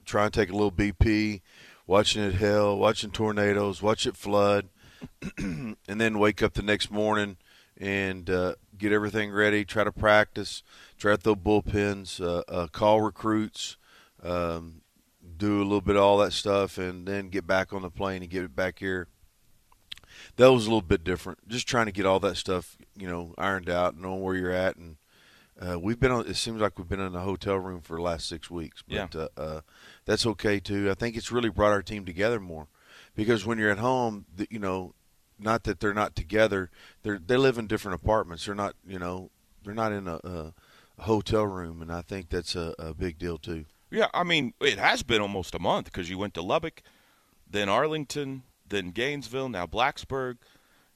[0.04, 1.40] trying to take a little BP,
[1.86, 4.68] watching it hail, watching tornadoes, watch it flood,
[5.38, 7.36] and then wake up the next morning
[7.78, 9.64] and uh, get everything ready.
[9.64, 10.62] Try to practice,
[10.98, 13.76] try to throw bullpens, uh, uh, call recruits,
[14.22, 14.82] um,
[15.36, 18.22] do a little bit of all that stuff, and then get back on the plane
[18.22, 19.08] and get it back here
[20.36, 21.48] that was a little bit different.
[21.48, 24.76] Just trying to get all that stuff, you know, ironed out, knowing where you're at,
[24.76, 24.96] and
[25.60, 26.26] uh, we've been on.
[26.26, 29.14] It seems like we've been in a hotel room for the last six weeks, but
[29.14, 29.60] uh, uh,
[30.04, 30.90] that's okay too.
[30.90, 32.68] I think it's really brought our team together more
[33.14, 34.94] because when you're at home, the, you know,
[35.38, 36.70] not that they're not together,
[37.02, 38.46] they they live in different apartments.
[38.46, 39.30] They're not, you know,
[39.64, 40.54] they're not in a, a,
[40.98, 43.66] a hotel room, and I think that's a, a big deal too.
[43.90, 46.82] Yeah, I mean, it has been almost a month because you went to Lubbock,
[47.48, 48.42] then Arlington,
[48.72, 50.38] then Gainesville, now Blacksburg.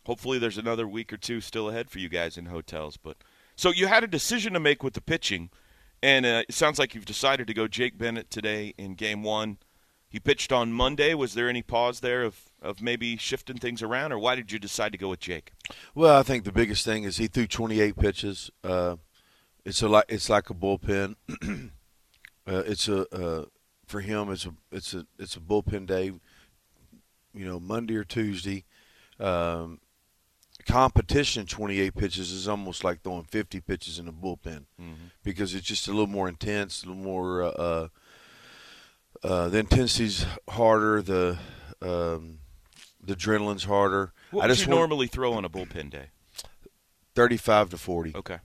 [0.04, 2.96] Hopefully, there's another week or two still ahead for you guys in hotels.
[2.96, 3.18] But
[3.54, 5.50] so you had a decision to make with the pitching,
[6.02, 9.58] and uh, it sounds like you've decided to go Jake Bennett today in Game One.
[10.08, 11.14] He pitched on Monday.
[11.14, 14.58] Was there any pause there of of maybe shifting things around, or why did you
[14.58, 15.52] decide to go with Jake?
[15.94, 18.50] Well, I think the biggest thing is he threw 28 pitches.
[18.64, 18.96] Uh,
[19.64, 21.16] it's a like it's like a bullpen.
[22.46, 23.44] uh, it's a uh,
[23.86, 24.30] for him.
[24.30, 26.12] It's a it's a it's a bullpen day.
[27.36, 28.64] You know, Monday or Tuesday.
[29.20, 29.80] Um,
[30.66, 34.64] competition 28 pitches is almost like throwing 50 pitches in a bullpen
[35.22, 37.42] because it's just a little more intense, a little more.
[37.42, 37.88] Uh, uh,
[39.22, 41.00] uh, the intensity's harder.
[41.02, 41.38] The
[41.82, 42.38] um,
[43.02, 44.12] the adrenaline's harder.
[44.30, 46.06] What I just you want normally throw on a bullpen day?
[47.14, 48.12] 35 to 40.
[48.16, 48.38] Okay.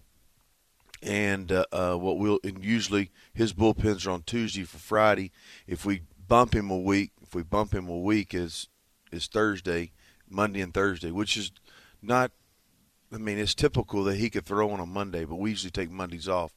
[1.04, 5.32] and uh, uh, what we'll and usually his bullpens are on Tuesday for Friday.
[5.68, 8.68] If we bump him a week, if we bump him a week is
[9.12, 9.92] is Thursday,
[10.30, 11.52] Monday and Thursday, which is
[12.02, 12.32] not.
[13.14, 15.92] I mean, it's typical that he could throw on a Monday, but we usually take
[15.92, 16.54] Mondays off.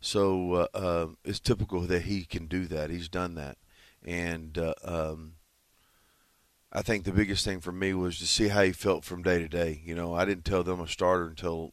[0.00, 2.88] So uh, uh, it's typical that he can do that.
[2.88, 3.58] He's done that,
[4.04, 5.34] and uh, um,
[6.72, 9.38] I think the biggest thing for me was to see how he felt from day
[9.38, 9.82] to day.
[9.84, 11.72] You know, I didn't tell them a starter until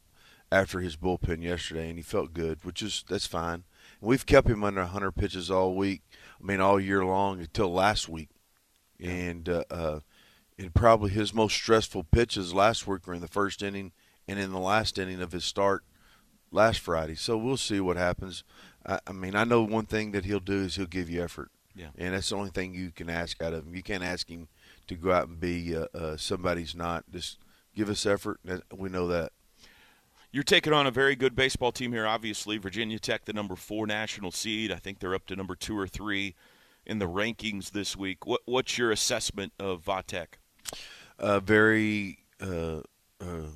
[0.52, 3.64] after his bullpen yesterday, and he felt good, which is that's fine.
[4.02, 6.02] We've kept him under 100 pitches all week.
[6.42, 8.30] I mean, all year long until last week,
[9.00, 10.00] and uh, uh,
[10.58, 13.92] and probably his most stressful pitches last week were in the first inning
[14.28, 15.84] and in the last inning of his start
[16.52, 17.16] last Friday.
[17.16, 18.44] So we'll see what happens.
[18.86, 21.52] I, I mean, I know one thing that he'll do is he'll give you effort.
[21.76, 21.88] Yeah.
[21.98, 23.76] And that's the only thing you can ask out of him.
[23.76, 24.48] You can't ask him
[24.88, 27.04] to go out and be uh, uh, somebody's not.
[27.12, 27.38] Just
[27.76, 28.40] give us effort.
[28.74, 29.34] We know that.
[30.32, 32.58] You're taking on a very good baseball team here, obviously.
[32.58, 34.72] Virginia Tech, the number four national seed.
[34.72, 36.36] I think they're up to number two or three
[36.86, 38.26] in the rankings this week.
[38.26, 40.36] What, what's your assessment of Vatek?
[41.18, 42.82] A very, uh,
[43.22, 43.50] uh,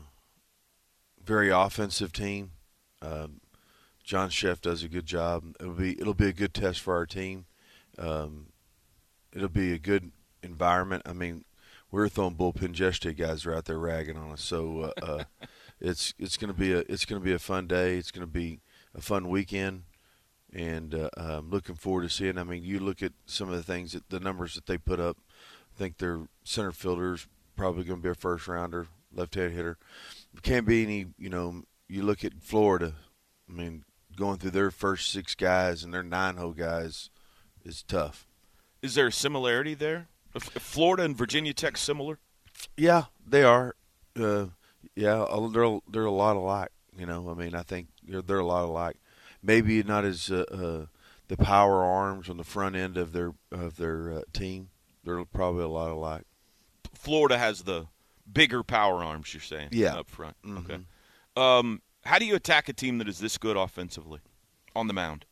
[1.24, 2.52] very offensive team.
[3.02, 3.42] Um,
[4.04, 5.56] John Szefc does a good job.
[5.60, 7.46] It'll be it'll be a good test for our team.
[8.00, 8.48] Um,
[9.32, 11.04] it'll be a good environment.
[11.06, 11.46] I mean,
[11.92, 13.14] we're throwing bullpen yesterday.
[13.14, 15.24] Guys are out there ragging on us, so uh, uh,
[15.80, 17.98] it's it's going to be a it's going to be a fun day.
[17.98, 18.62] It's going to be
[18.96, 19.84] a fun weekend,
[20.52, 22.38] and uh, I'm looking forward to seeing.
[22.38, 25.00] I mean, you look at some of the things that the numbers that they put
[25.00, 25.18] up.
[25.80, 29.78] I think their center fielder's probably going to be a first rounder, left-handed hitter.
[30.44, 31.06] Can't be any.
[31.18, 32.96] You know, you look at Florida.
[33.50, 33.86] I mean,
[34.18, 37.10] going through their first six guys and their nine-hole guys
[37.64, 38.28] is tough.
[38.82, 40.10] Is there a similarity there?
[40.38, 42.20] Florida and Virginia Tech similar?
[42.76, 43.74] Yeah, they are.
[44.20, 44.48] Uh,
[44.96, 46.72] yeah, they're they're a lot alike.
[46.98, 48.98] You know, I mean, I think they're they're a lot alike.
[49.42, 50.86] Maybe not as uh, uh,
[51.30, 54.72] the power arms on the front end of their of their uh, team.
[55.04, 56.24] They're probably a lot alike.
[56.94, 57.88] Florida has the
[58.32, 59.34] bigger power arms.
[59.34, 60.36] You're saying, yeah, up front.
[60.46, 60.58] Mm-hmm.
[60.58, 60.80] Okay.
[61.36, 64.20] Um, how do you attack a team that is this good offensively
[64.76, 65.26] on the mound?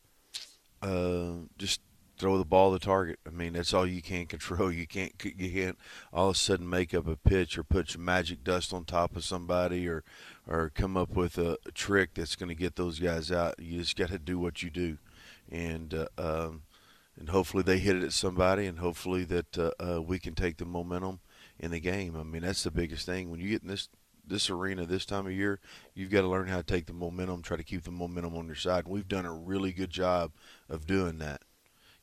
[0.80, 1.80] Uh, just
[2.18, 3.18] throw the ball to the target.
[3.26, 4.72] I mean, that's all you can control.
[4.78, 5.78] You can't you can't
[6.12, 9.16] all of a sudden make up a pitch or put some magic dust on top
[9.16, 10.04] of somebody or
[10.46, 13.54] or come up with a, a trick that's going to get those guys out.
[13.58, 14.98] You just got to do what you do,
[15.50, 16.62] and uh, um,
[17.18, 20.56] and hopefully they hit it at somebody, and hopefully that uh, uh, we can take
[20.58, 21.20] the momentum
[21.58, 22.16] in the game.
[22.16, 23.88] I mean, that's the biggest thing when you get in this
[24.28, 25.58] this arena this time of year,
[25.94, 28.46] you've got to learn how to take the momentum, try to keep the momentum on
[28.46, 28.84] your side.
[28.84, 30.32] And we've done a really good job
[30.68, 31.40] of doing that.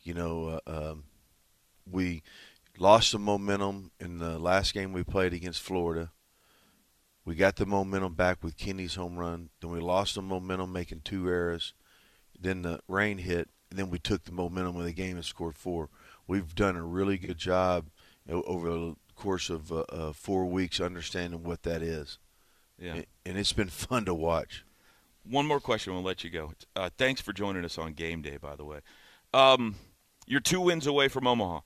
[0.01, 1.03] You know, uh, um,
[1.89, 2.23] we
[2.77, 6.11] lost some momentum in the last game we played against Florida.
[7.23, 9.49] We got the momentum back with Kenny's home run.
[9.61, 11.73] Then we lost the momentum making two errors.
[12.39, 15.57] Then the rain hit, and then we took the momentum of the game and scored
[15.57, 15.89] four.
[16.27, 17.87] We've done a really good job
[18.29, 22.17] over the course of uh, uh, four weeks understanding what that is.
[22.79, 23.01] Yeah.
[23.25, 24.63] And it's been fun to watch.
[25.29, 26.53] One more question, we'll let you go.
[26.73, 28.79] Uh, thanks for joining us on game day, by the way.
[29.33, 29.75] Um,
[30.25, 31.59] you're two wins away from Omaha.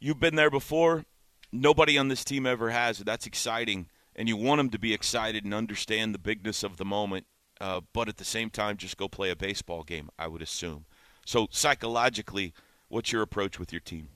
[0.00, 1.04] You've been there before.
[1.52, 2.98] Nobody on this team ever has.
[2.98, 6.84] That's exciting, and you want them to be excited and understand the bigness of the
[6.84, 7.26] moment.
[7.60, 10.10] Uh, but at the same time, just go play a baseball game.
[10.18, 10.86] I would assume.
[11.26, 12.54] So psychologically,
[12.88, 14.08] what's your approach with your team?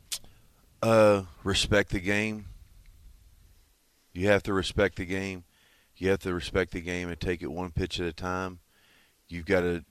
[0.82, 2.46] Uh, respect the game.
[4.14, 5.44] You have to respect the game.
[5.96, 8.60] You have to respect the game and take it one pitch at a time.
[9.28, 9.84] You've got to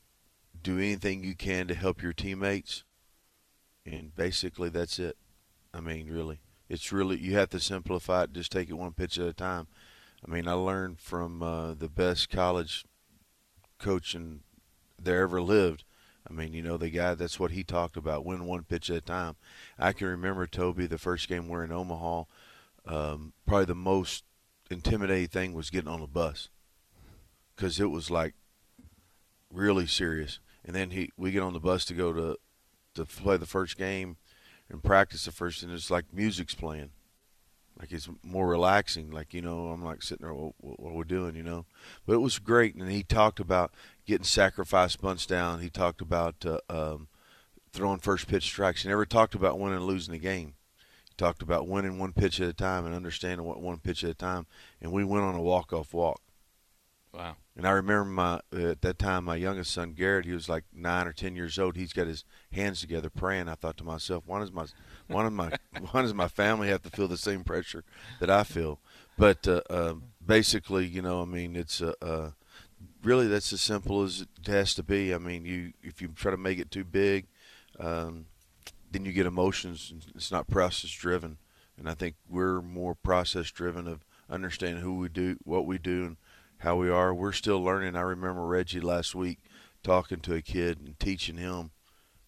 [0.64, 2.84] do anything you can to help your teammates
[3.86, 5.18] and basically that's it.
[5.74, 8.34] I mean, really, it's really you have to simplify it.
[8.34, 9.68] Just take it one pitch at a time.
[10.26, 12.86] I mean, I learned from uh, the best college
[13.78, 14.42] coach and
[15.02, 15.84] there ever lived.
[16.28, 18.98] I mean, you know, the guy that's what he talked about, win one pitch at
[18.98, 19.36] a time.
[19.78, 22.24] I can remember Toby the first game we're in Omaha.
[22.86, 24.24] Um, probably the most
[24.70, 26.50] intimidating thing was getting on the bus
[27.56, 28.36] because it was like
[29.52, 30.40] really serious.
[30.64, 32.38] And then he we get on the bus to go to
[32.96, 34.18] to play the first game
[34.70, 36.92] and practice the first, and it's like music's playing.
[37.80, 39.10] Like it's more relaxing.
[39.10, 41.36] Like you know, I'm like sitting there, what, what, are we doing?
[41.36, 41.66] You know,
[42.06, 42.76] but it was great.
[42.76, 43.72] And he talked about
[44.10, 45.62] getting sacrifice bunts down.
[45.62, 47.08] He talked about uh, um,
[47.72, 48.82] throwing first pitch strikes.
[48.84, 50.56] He never talked about winning and losing the game.
[51.08, 54.10] He talked about winning one pitch at a time and understanding what one pitch at
[54.10, 54.48] a time.
[54.82, 56.22] And we went on a walk off walk.
[57.14, 57.38] Wow.
[57.56, 61.08] And I remember my at that time my youngest son Garrett, he was like nine
[61.08, 61.76] or ten years old.
[61.76, 63.50] He's got his hands together praying.
[63.50, 64.66] I thought to myself, why does my
[65.08, 65.52] why does my
[65.92, 67.84] why does my family have to feel the same pressure
[68.20, 68.80] that I feel?
[69.18, 69.96] But uh, uh,
[70.26, 72.30] basically, you know, I mean, it's uh, uh,
[73.04, 75.14] really that's as simple as it has to be.
[75.14, 77.28] I mean, you if you try to make it too big,
[77.80, 78.26] um,
[78.92, 79.94] then you get emotions.
[80.16, 81.38] It's not process driven,
[81.78, 86.06] and I think we're more process driven of understanding who we do, what we do,
[86.06, 86.18] and
[86.60, 87.14] how we are.
[87.14, 87.96] We're still learning.
[87.96, 89.40] I remember Reggie last week
[89.84, 91.72] talking to a kid and teaching him,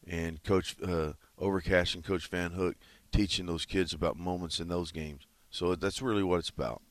[0.08, 2.76] and Coach uh, Overcash and Coach Van Hook
[3.12, 5.28] teaching those kids about moments in those games.
[5.50, 6.82] So that's really what it's about.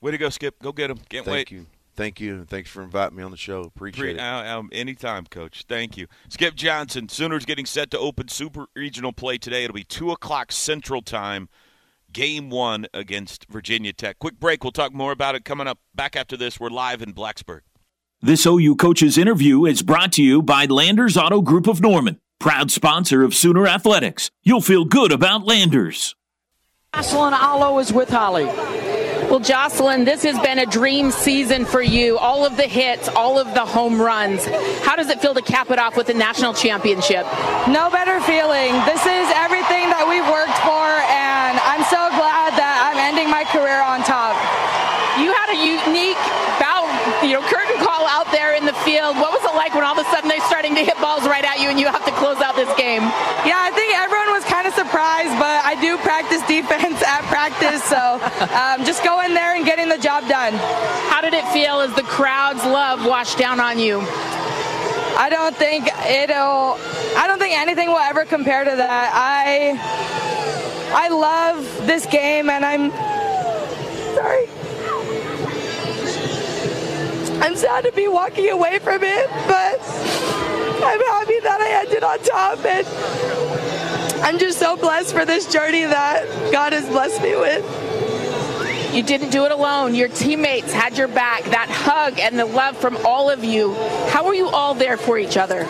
[0.00, 0.60] Way to go, Skip.
[0.62, 0.98] Go get him.
[1.08, 1.50] Can't Thank wait.
[1.50, 1.66] you.
[1.96, 3.60] Thank you, and thanks for inviting me on the show.
[3.62, 4.48] Appreciate Pre- it.
[4.48, 5.64] um, anytime, Coach.
[5.68, 6.06] Thank you.
[6.28, 7.08] Skip Johnson.
[7.08, 9.64] Sooners getting set to open Super Regional play today.
[9.64, 11.48] It'll be 2 o'clock Central Time,
[12.12, 14.18] game one against Virginia Tech.
[14.18, 14.64] Quick break.
[14.64, 16.58] We'll talk more about it coming up back after this.
[16.58, 17.60] We're live in Blacksburg.
[18.20, 22.70] This OU Coaches interview is brought to you by Landers Auto Group of Norman, proud
[22.72, 24.30] sponsor of Sooner Athletics.
[24.42, 26.16] You'll feel good about Landers.
[26.94, 28.44] Jocelyn Alo is with Holly.
[29.34, 32.18] Well, Jocelyn, this has been a dream season for you.
[32.18, 34.46] All of the hits, all of the home runs.
[34.86, 37.26] How does it feel to cap it off with the national championship?
[37.66, 38.78] No better feeling.
[38.86, 43.42] This is everything that we've worked for, and I'm so glad that I'm ending my
[43.50, 44.38] career on top.
[45.18, 46.22] You had a unique
[46.62, 46.86] bow,
[47.26, 49.18] you know, curtain call out there in the field.
[49.18, 51.42] What was it like when all of a sudden they're starting to hit balls right
[51.42, 53.02] at you and you have to close out this game?
[53.42, 54.30] Yeah, I think everyone
[54.74, 58.20] was kind of surprised, but I do practice defense at practice, so
[58.54, 60.54] um, just go in there and getting the job done.
[61.10, 64.00] How did it feel as the crowd's love washed down on you?
[65.16, 66.76] I don't think it'll.
[67.16, 69.10] I don't think anything will ever compare to that.
[69.14, 69.78] I
[70.92, 72.90] I love this game, and I'm
[74.14, 74.48] sorry.
[77.40, 79.80] I'm sad to be walking away from it, but
[80.82, 83.73] I'm happy that I ended on top, and
[84.24, 88.94] I'm just so blessed for this journey that God has blessed me with.
[88.94, 89.94] You didn't do it alone.
[89.94, 91.44] Your teammates had your back.
[91.44, 93.74] That hug and the love from all of you.
[94.08, 95.68] How were you all there for each other?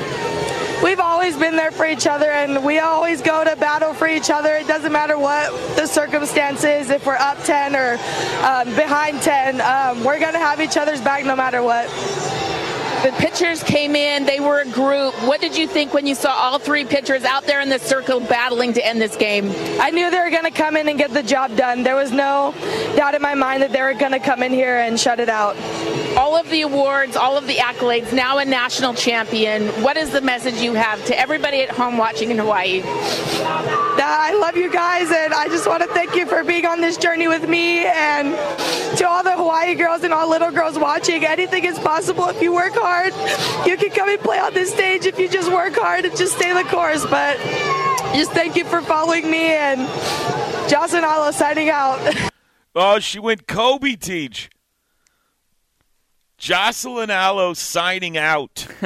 [0.84, 4.30] We've always been there for each other, and we always go to battle for each
[4.30, 4.54] other.
[4.54, 7.94] It doesn't matter what the circumstances, if we're up 10 or
[8.44, 11.88] um, behind 10, um, we're going to have each other's back no matter what.
[13.04, 15.12] The pitchers came in, they were a group.
[15.28, 18.18] What did you think when you saw all three pitchers out there in the circle
[18.18, 19.52] battling to end this game?
[19.78, 21.82] I knew they were going to come in and get the job done.
[21.82, 22.54] There was no
[22.96, 25.28] doubt in my mind that they were going to come in here and shut it
[25.28, 25.54] out.
[26.16, 29.66] All of the awards, all of the accolades, now a national champion.
[29.82, 32.82] What is the message you have to everybody at home watching in Hawaii?
[32.84, 36.96] I love you guys, and I just want to thank you for being on this
[36.96, 37.84] journey with me.
[37.84, 38.28] And
[38.98, 42.54] to all the Hawaii girls and all little girls watching, anything is possible if you
[42.54, 43.12] work hard.
[43.66, 46.36] You can come and play on this stage if you just work hard and just
[46.36, 47.04] stay the course.
[47.04, 47.38] But
[48.14, 49.80] just thank you for following me, and
[50.70, 51.98] Jocelyn Alo signing out.
[52.76, 54.50] Oh, she went Kobe Teach.
[56.44, 58.66] Jocelyn Alo signing out.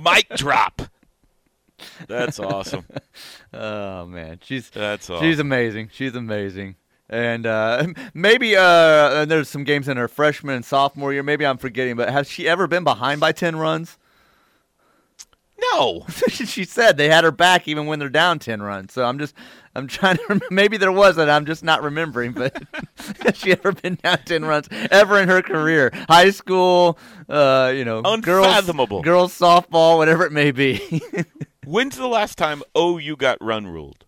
[0.00, 0.82] Mic drop.
[2.08, 2.84] That's awesome.
[3.54, 5.24] Oh man, she's That's awesome.
[5.24, 5.88] she's amazing.
[5.90, 6.74] She's amazing.
[7.08, 11.22] And uh, maybe uh, and there's some games in her freshman and sophomore year.
[11.22, 13.96] Maybe I'm forgetting, but has she ever been behind by ten runs?
[15.72, 16.04] No.
[16.28, 18.92] she said they had her back even when they're down ten runs.
[18.92, 19.34] So I'm just
[19.74, 20.46] I'm trying to remember.
[20.50, 22.32] maybe there was that I'm just not remembering.
[22.32, 22.62] But
[23.20, 25.90] has she ever been down ten runs ever in her career?
[26.08, 29.02] High school, uh, you know, Unfathomable.
[29.02, 31.02] girls, girls softball, whatever it may be.
[31.66, 34.04] When's the last time OU got run ruled?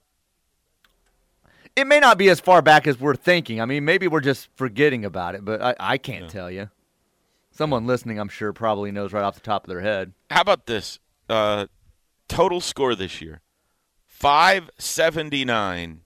[1.77, 3.61] it may not be as far back as we're thinking.
[3.61, 6.69] I mean, maybe we're just forgetting about it, but I, I can't tell you.
[7.53, 10.13] Someone listening, I'm sure, probably knows right off the top of their head.
[10.31, 10.99] How about this?
[11.31, 11.67] Uh,
[12.29, 13.41] total score this year
[14.07, 16.01] 579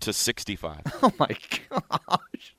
[0.00, 0.80] to 65.
[1.02, 1.36] Oh my
[1.68, 2.54] gosh!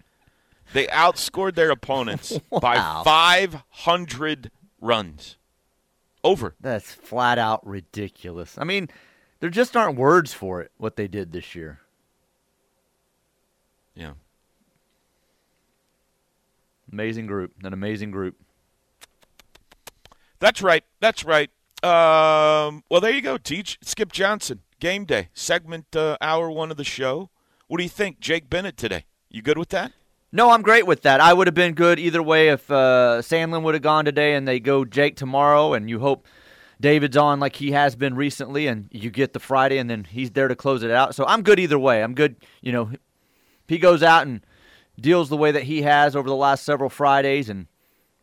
[0.73, 5.37] They outscored their opponents by 500 runs.
[6.23, 6.53] Over.
[6.61, 8.55] That's flat out ridiculous.
[8.57, 8.89] I mean,
[9.39, 10.71] there just aren't words for it.
[10.77, 11.79] What they did this year.
[13.95, 14.11] Yeah.
[16.91, 17.53] Amazing group.
[17.63, 18.35] An amazing group.
[20.39, 20.83] That's right.
[20.99, 21.49] That's right.
[21.83, 23.37] Um, well, there you go.
[23.37, 24.61] Teach Skip Johnson.
[24.79, 27.31] Game day segment, uh, hour one of the show.
[27.67, 29.05] What do you think, Jake Bennett today?
[29.29, 29.91] You good with that?
[30.31, 31.19] No, I'm great with that.
[31.19, 34.47] I would have been good either way if uh, Sandlin would have gone today and
[34.47, 36.27] they go Jake tomorrow, and you hope
[36.79, 40.29] David's on like he has been recently, and you get the Friday, and then he's
[40.29, 41.15] there to close it out.
[41.15, 42.03] So I'm good either way.
[42.03, 42.35] I'm good.
[42.61, 42.91] You know,
[43.67, 44.45] he goes out and
[44.99, 47.65] deals the way that he has over the last several Fridays and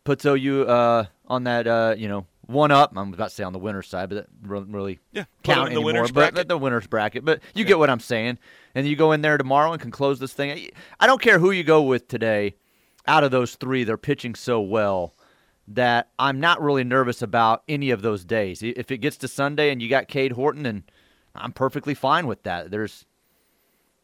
[0.04, 2.92] puts OU uh, on that, uh, you know, one up.
[2.96, 5.80] I'm about to say on the winner's side, but that really Yeah, count in the
[5.80, 5.84] anymore.
[5.86, 6.48] winner's but bracket.
[6.48, 7.24] the winner's bracket.
[7.24, 8.38] But you get what I'm saying.
[8.74, 10.70] And you go in there tomorrow and can close this thing.
[11.00, 12.56] I don't care who you go with today.
[13.06, 15.14] Out of those three, they're pitching so well
[15.68, 18.62] that I'm not really nervous about any of those days.
[18.62, 20.82] If it gets to Sunday and you got Cade Horton, and
[21.34, 22.70] I'm perfectly fine with that.
[22.70, 23.06] There's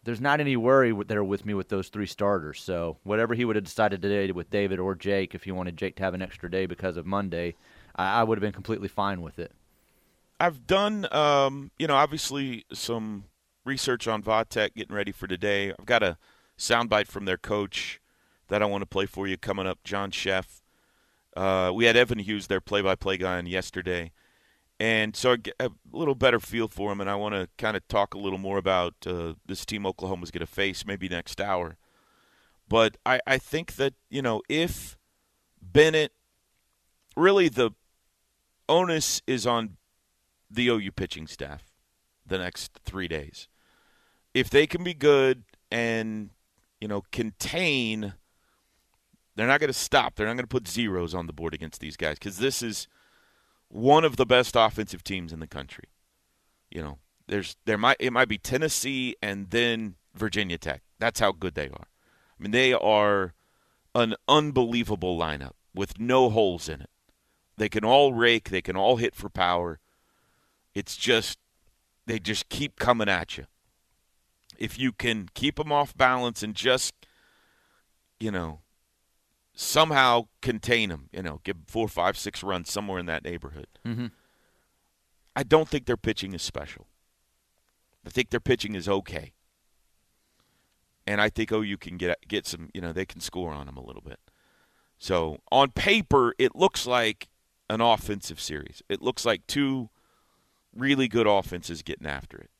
[0.02, 2.60] there's not any worry there with me with those three starters.
[2.62, 5.96] So whatever he would have decided today with David or Jake, if he wanted Jake
[5.96, 7.54] to have an extra day because of Monday,
[7.94, 9.52] I, I would have been completely fine with it.
[10.38, 13.24] I've done, um, you know, obviously some
[13.64, 15.70] research on Vatech, getting ready for today.
[15.78, 16.16] I've got a
[16.58, 18.00] soundbite from their coach
[18.48, 20.62] that I want to play for you coming up, John Szefc.
[21.36, 24.12] Uh, we had Evan Hughes, their play-by-play guy, on yesterday,
[24.80, 27.02] and so I get a little better feel for him.
[27.02, 30.30] And I want to kind of talk a little more about uh, this team Oklahoma's
[30.30, 31.76] going to face maybe next hour.
[32.66, 34.96] But I, I think that you know if
[35.60, 36.12] Bennett,
[37.14, 37.72] really the
[38.70, 39.76] onus is on
[40.50, 41.64] the OU pitching staff
[42.26, 43.48] the next three days.
[44.32, 46.30] If they can be good and
[46.80, 48.14] you know contain
[49.36, 50.14] they're not going to stop.
[50.14, 52.88] They're not going to put zeros on the board against these guys because this is
[53.70, 55.84] one of the best offensive teams in the country.
[56.70, 60.82] You know, there's there might it might be Tennessee and then Virginia Tech.
[60.98, 61.86] That's how good they are.
[62.38, 63.34] I mean, they are
[63.94, 66.90] an unbelievable lineup with no holes in it.
[67.56, 68.50] They can all rake.
[68.50, 69.78] They can all hit for power.
[70.74, 71.38] It's just
[72.06, 73.46] they just keep coming at you.
[74.58, 76.94] If you can keep them off balance and just,
[78.18, 78.60] you know,
[79.60, 83.66] somehow contain them, you know, give four, five, six runs somewhere in that neighborhood.
[83.86, 84.06] Mm-hmm.
[85.36, 86.86] I don't think their pitching is special.
[88.04, 89.32] I think their pitching is okay.
[91.06, 93.76] And I think OU can get get some, you know, they can score on them
[93.76, 94.18] a little bit.
[94.98, 97.28] So on paper, it looks like
[97.68, 98.82] an offensive series.
[98.88, 99.90] It looks like two
[100.74, 102.50] really good offenses getting after it,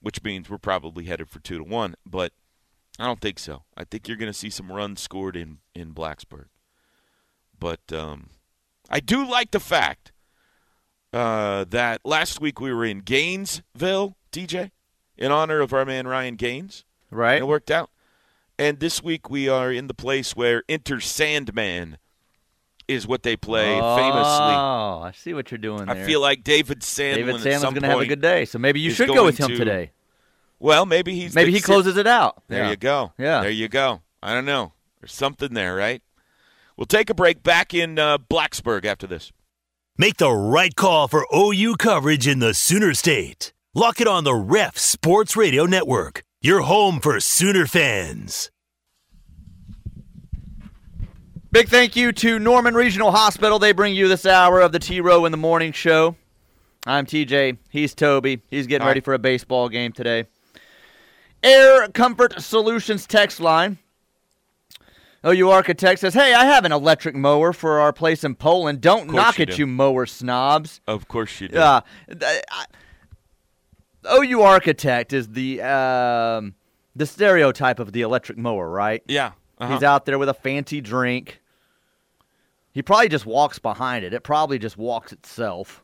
[0.00, 1.94] which means we're probably headed for two to one.
[2.04, 2.32] But
[2.98, 3.64] I don't think so.
[3.76, 6.46] I think you're going to see some runs scored in in Blacksburg.
[7.58, 8.30] But um,
[8.90, 10.12] I do like the fact
[11.12, 14.70] uh, that last week we were in Gainesville, DJ,
[15.16, 16.84] in honor of our man Ryan Gaines.
[17.10, 17.38] Right.
[17.38, 17.90] It worked out.
[18.58, 21.98] And this week we are in the place where Enter Sandman
[22.88, 24.54] is what they play oh, famously.
[24.54, 25.96] Oh, I see what you're doing there.
[25.96, 27.14] I feel like David Sandlin.
[27.14, 29.38] David at Sandlin's going to have a good day, so maybe you should go with
[29.38, 29.90] him to- today.
[30.58, 32.42] Well, maybe he's Maybe he closes it out.
[32.48, 32.70] There Yeah.
[32.70, 33.12] you go.
[33.18, 33.42] Yeah.
[33.42, 34.00] There you go.
[34.22, 34.72] I don't know.
[35.00, 36.02] There's something there, right?
[36.76, 39.32] We'll take a break back in uh, Blacksburg after this.
[39.98, 43.52] Make the right call for OU coverage in the Sooner State.
[43.74, 48.50] Lock it on the Ref Sports Radio Network, your home for Sooner fans.
[51.52, 53.58] Big thank you to Norman Regional Hospital.
[53.58, 56.16] They bring you this hour of the T Row in the Morning Show.
[56.86, 57.56] I'm TJ.
[57.70, 58.42] He's Toby.
[58.50, 58.88] He's getting Hi.
[58.88, 60.26] ready for a baseball game today.
[61.46, 63.78] Air Comfort Solutions text line.
[65.24, 68.80] OU Architect says, Hey, I have an electric mower for our place in Poland.
[68.80, 69.56] Don't knock you it, do.
[69.58, 70.80] you mower snobs.
[70.86, 71.56] Of course you do.
[71.56, 71.80] Yeah.
[72.20, 72.66] I-
[74.08, 76.54] OU Architect is the um,
[76.94, 79.02] the stereotype of the electric mower, right?
[79.08, 79.32] Yeah.
[79.58, 79.72] Uh-huh.
[79.72, 81.40] He's out there with a fancy drink.
[82.72, 84.12] He probably just walks behind it.
[84.12, 85.82] It probably just walks itself.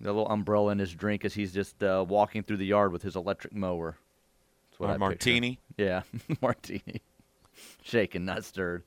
[0.00, 3.02] The little umbrella in his drink as he's just uh, walking through the yard with
[3.02, 3.96] his electric mower.
[4.80, 5.60] Martini.
[5.76, 6.02] Yeah,
[6.42, 7.02] martini.
[7.82, 8.82] Shaken, not stirred.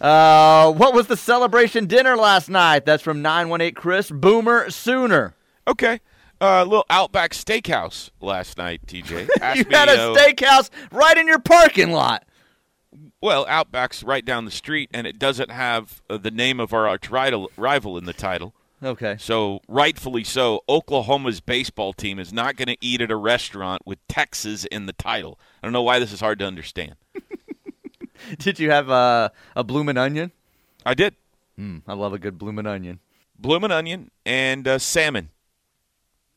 [0.00, 2.84] uh, what was the celebration dinner last night?
[2.84, 5.34] That's from 918 Chris Boomer Sooner.
[5.66, 6.00] Okay.
[6.40, 9.28] A uh, little Outback Steakhouse last night, TJ.
[9.56, 12.24] You me, had a uh, steakhouse right in your parking lot.
[13.20, 16.86] Well, Outback's right down the street, and it doesn't have uh, the name of our
[16.86, 18.54] arch rival in the title.
[18.82, 19.16] Okay.
[19.18, 23.98] So, rightfully so, Oklahoma's baseball team is not going to eat at a restaurant with
[24.06, 25.38] Texas in the title.
[25.62, 26.94] I don't know why this is hard to understand.
[28.38, 30.32] Did you have uh, a bloomin' onion?
[30.86, 31.14] I did.
[31.58, 33.00] Mm, I love a good bloomin' onion.
[33.38, 35.30] Bloomin' onion and uh, salmon.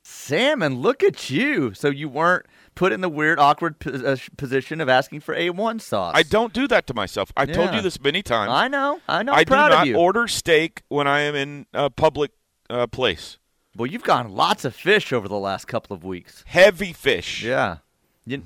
[0.03, 1.73] Salmon, look at you.
[1.73, 2.45] So you weren't
[2.75, 6.13] put in the weird, awkward uh, position of asking for A1 sauce.
[6.15, 7.31] I don't do that to myself.
[7.35, 8.51] I've told you this many times.
[8.51, 8.99] I know.
[9.07, 9.33] I know.
[9.33, 9.95] I'm I do not of you.
[9.95, 12.31] order steak when I am in a public
[12.69, 13.37] uh, place.
[13.75, 16.43] well, you've gotten lots of fish over the last couple of weeks.
[16.47, 17.43] Heavy fish.
[17.43, 17.77] Yeah.
[18.25, 18.43] You,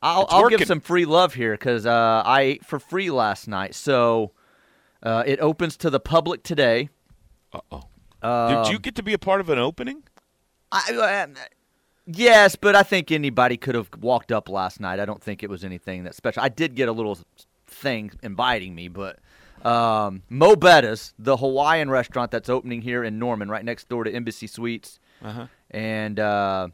[0.00, 3.74] I'll, I'll give some free love here because uh, I ate for free last night.
[3.74, 4.32] So
[5.02, 6.88] uh, it opens to the public today.
[7.52, 7.82] Uh-oh.
[8.20, 10.02] Um, Did you get to be a part of an opening?
[10.72, 11.26] I, uh,
[12.08, 14.98] yes, but I think anybody could have walked up last night.
[15.00, 16.42] I don't think it was anything that special.
[16.42, 17.18] I did get a little
[17.66, 19.18] thing inviting me, but
[19.64, 24.10] um, Mo' Bettahs, the Hawaiian restaurant that's opening here in Norman, right next door to
[24.12, 25.46] Embassy Suites, Uh-huh.
[25.70, 26.68] and uh,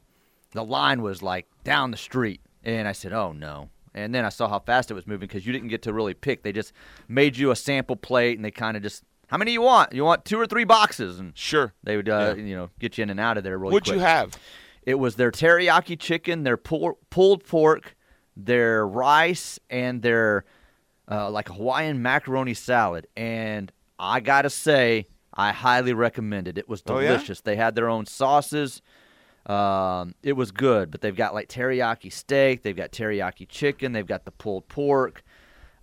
[0.53, 4.29] the line was like down the street, and I said, "Oh no." And then I
[4.29, 6.43] saw how fast it was moving because you didn't get to really pick.
[6.43, 6.73] They just
[7.09, 9.93] made you a sample plate, and they kind of just, how many you want?
[9.93, 11.21] You want two or three boxes?
[11.21, 11.73] And Sure.
[11.85, 12.43] they would, uh, Yeah.
[12.43, 13.95] you know, get you in and out of there really What'd quick.
[13.99, 14.37] you have?
[14.87, 17.97] It was their teriyaki chicken, their pull, pulled pork,
[18.37, 20.45] their rice, and their
[21.11, 23.07] uh, like Hawaiian macaroni salad.
[23.17, 26.59] And I gotta say, I highly recommend it.
[26.59, 27.09] It was Oh, yeah?
[27.13, 27.41] delicious.
[27.41, 28.83] They had their own sauces.
[29.47, 34.07] Um, it was good, but they've got like teriyaki steak, they've got teriyaki chicken, they've
[34.07, 35.23] got the pulled pork.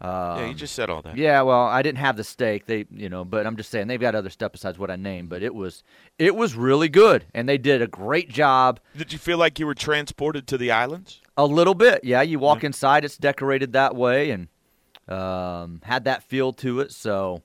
[0.04, 1.16] Um, yeah, you just said all that.
[1.16, 2.66] yeah, well, I didn't have the steak.
[2.66, 5.30] They, you know, but I'm just saying they've got other stuff besides what I named.
[5.30, 5.84] But it was,
[6.18, 8.80] it was really good, and they did a great job.
[8.98, 11.22] Did you feel like you were transported to the islands?
[11.38, 12.24] A little bit, yeah.
[12.24, 14.48] You walk inside, it's decorated that way, and
[15.08, 16.92] um, had that feel to it.
[16.92, 17.44] So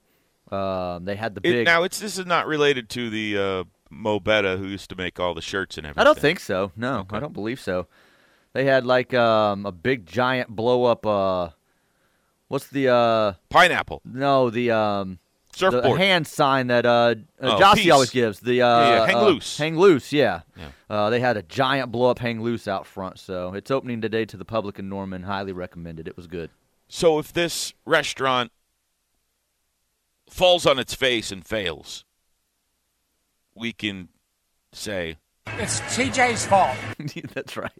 [0.51, 1.67] um, they had the It- big.
[1.67, 5.21] now, it's this is not related to the uh, Mo Betta who used to make
[5.21, 6.01] all the shirts and everything.
[6.01, 6.73] I don't think so.
[6.77, 7.87] No, I don't believe so.
[8.55, 11.05] They had like um, a big giant blow up.
[11.05, 11.51] Uh,
[12.49, 14.03] what's the uh, pineapple?
[14.05, 15.19] No, the um,
[15.53, 15.99] the Surfboard.
[15.99, 17.91] hand sign that uh, uh Oh, Jossie peace.
[17.93, 18.41] always gives.
[18.41, 19.59] The uh, Yeah, yeah, hang uh, loose.
[19.59, 20.13] Hang loose.
[20.13, 20.41] Yeah.
[20.57, 20.69] Yeah.
[20.89, 23.19] Uh, they had a giant blow up hang loose out front.
[23.19, 25.23] So it's opening today to the public in Norman.
[25.23, 26.07] Highly recommended.
[26.09, 26.51] It was good.
[26.89, 28.53] So if this restaurant
[30.29, 32.05] falls on its face and fails,
[33.55, 34.09] we can
[34.73, 35.17] say
[35.59, 36.77] It's TJ's fault.
[37.35, 37.71] That's right.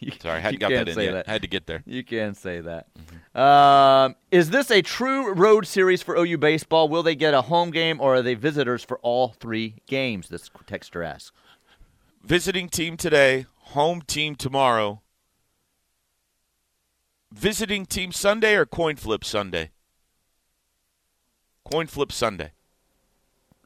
[0.00, 1.12] You, Sorry, I hadn't you got can't that in say yet.
[1.12, 1.26] that.
[1.26, 1.82] Had to get there.
[1.86, 2.88] You can't say that.
[3.40, 6.88] Um, is this a true road series for OU baseball?
[6.88, 10.28] Will they get a home game or are they visitors for all three games?
[10.28, 11.32] This texter asks.
[12.22, 15.00] Visiting team today, home team tomorrow.
[17.32, 19.70] Visiting team Sunday or coin flip Sunday?
[21.64, 22.52] Coin flip Sunday.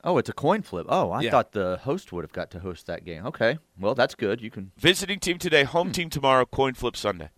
[0.06, 0.86] Oh, it's a coin flip.
[0.88, 1.30] Oh, I Yeah.
[1.32, 3.26] thought the host would have got to host that game.
[3.26, 4.40] Okay, well that's good.
[4.40, 4.70] You can.
[4.78, 5.70] Visiting team today, Hmm.
[5.70, 7.30] home team tomorrow, coin flip Sunday.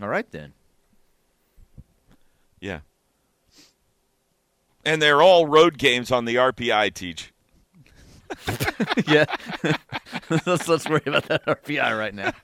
[0.00, 0.52] All right then.
[2.60, 2.80] Yeah.
[4.84, 7.32] And they're all road games on the RPI, Teach.
[9.06, 9.24] yeah.
[10.46, 12.32] let's let's worry about that RPI right now.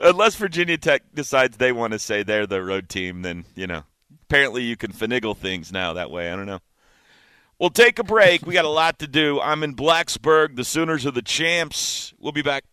[0.00, 3.84] Unless Virginia Tech decides they want to say they're the road team, then, you know,
[4.24, 6.32] apparently you can finagle things now that way.
[6.32, 6.58] I don't know.
[7.62, 8.44] We'll take a break.
[8.44, 9.40] We got a lot to do.
[9.40, 10.56] I'm in Blacksburg.
[10.56, 12.12] The Sooners are the champs.
[12.18, 12.64] We'll be back.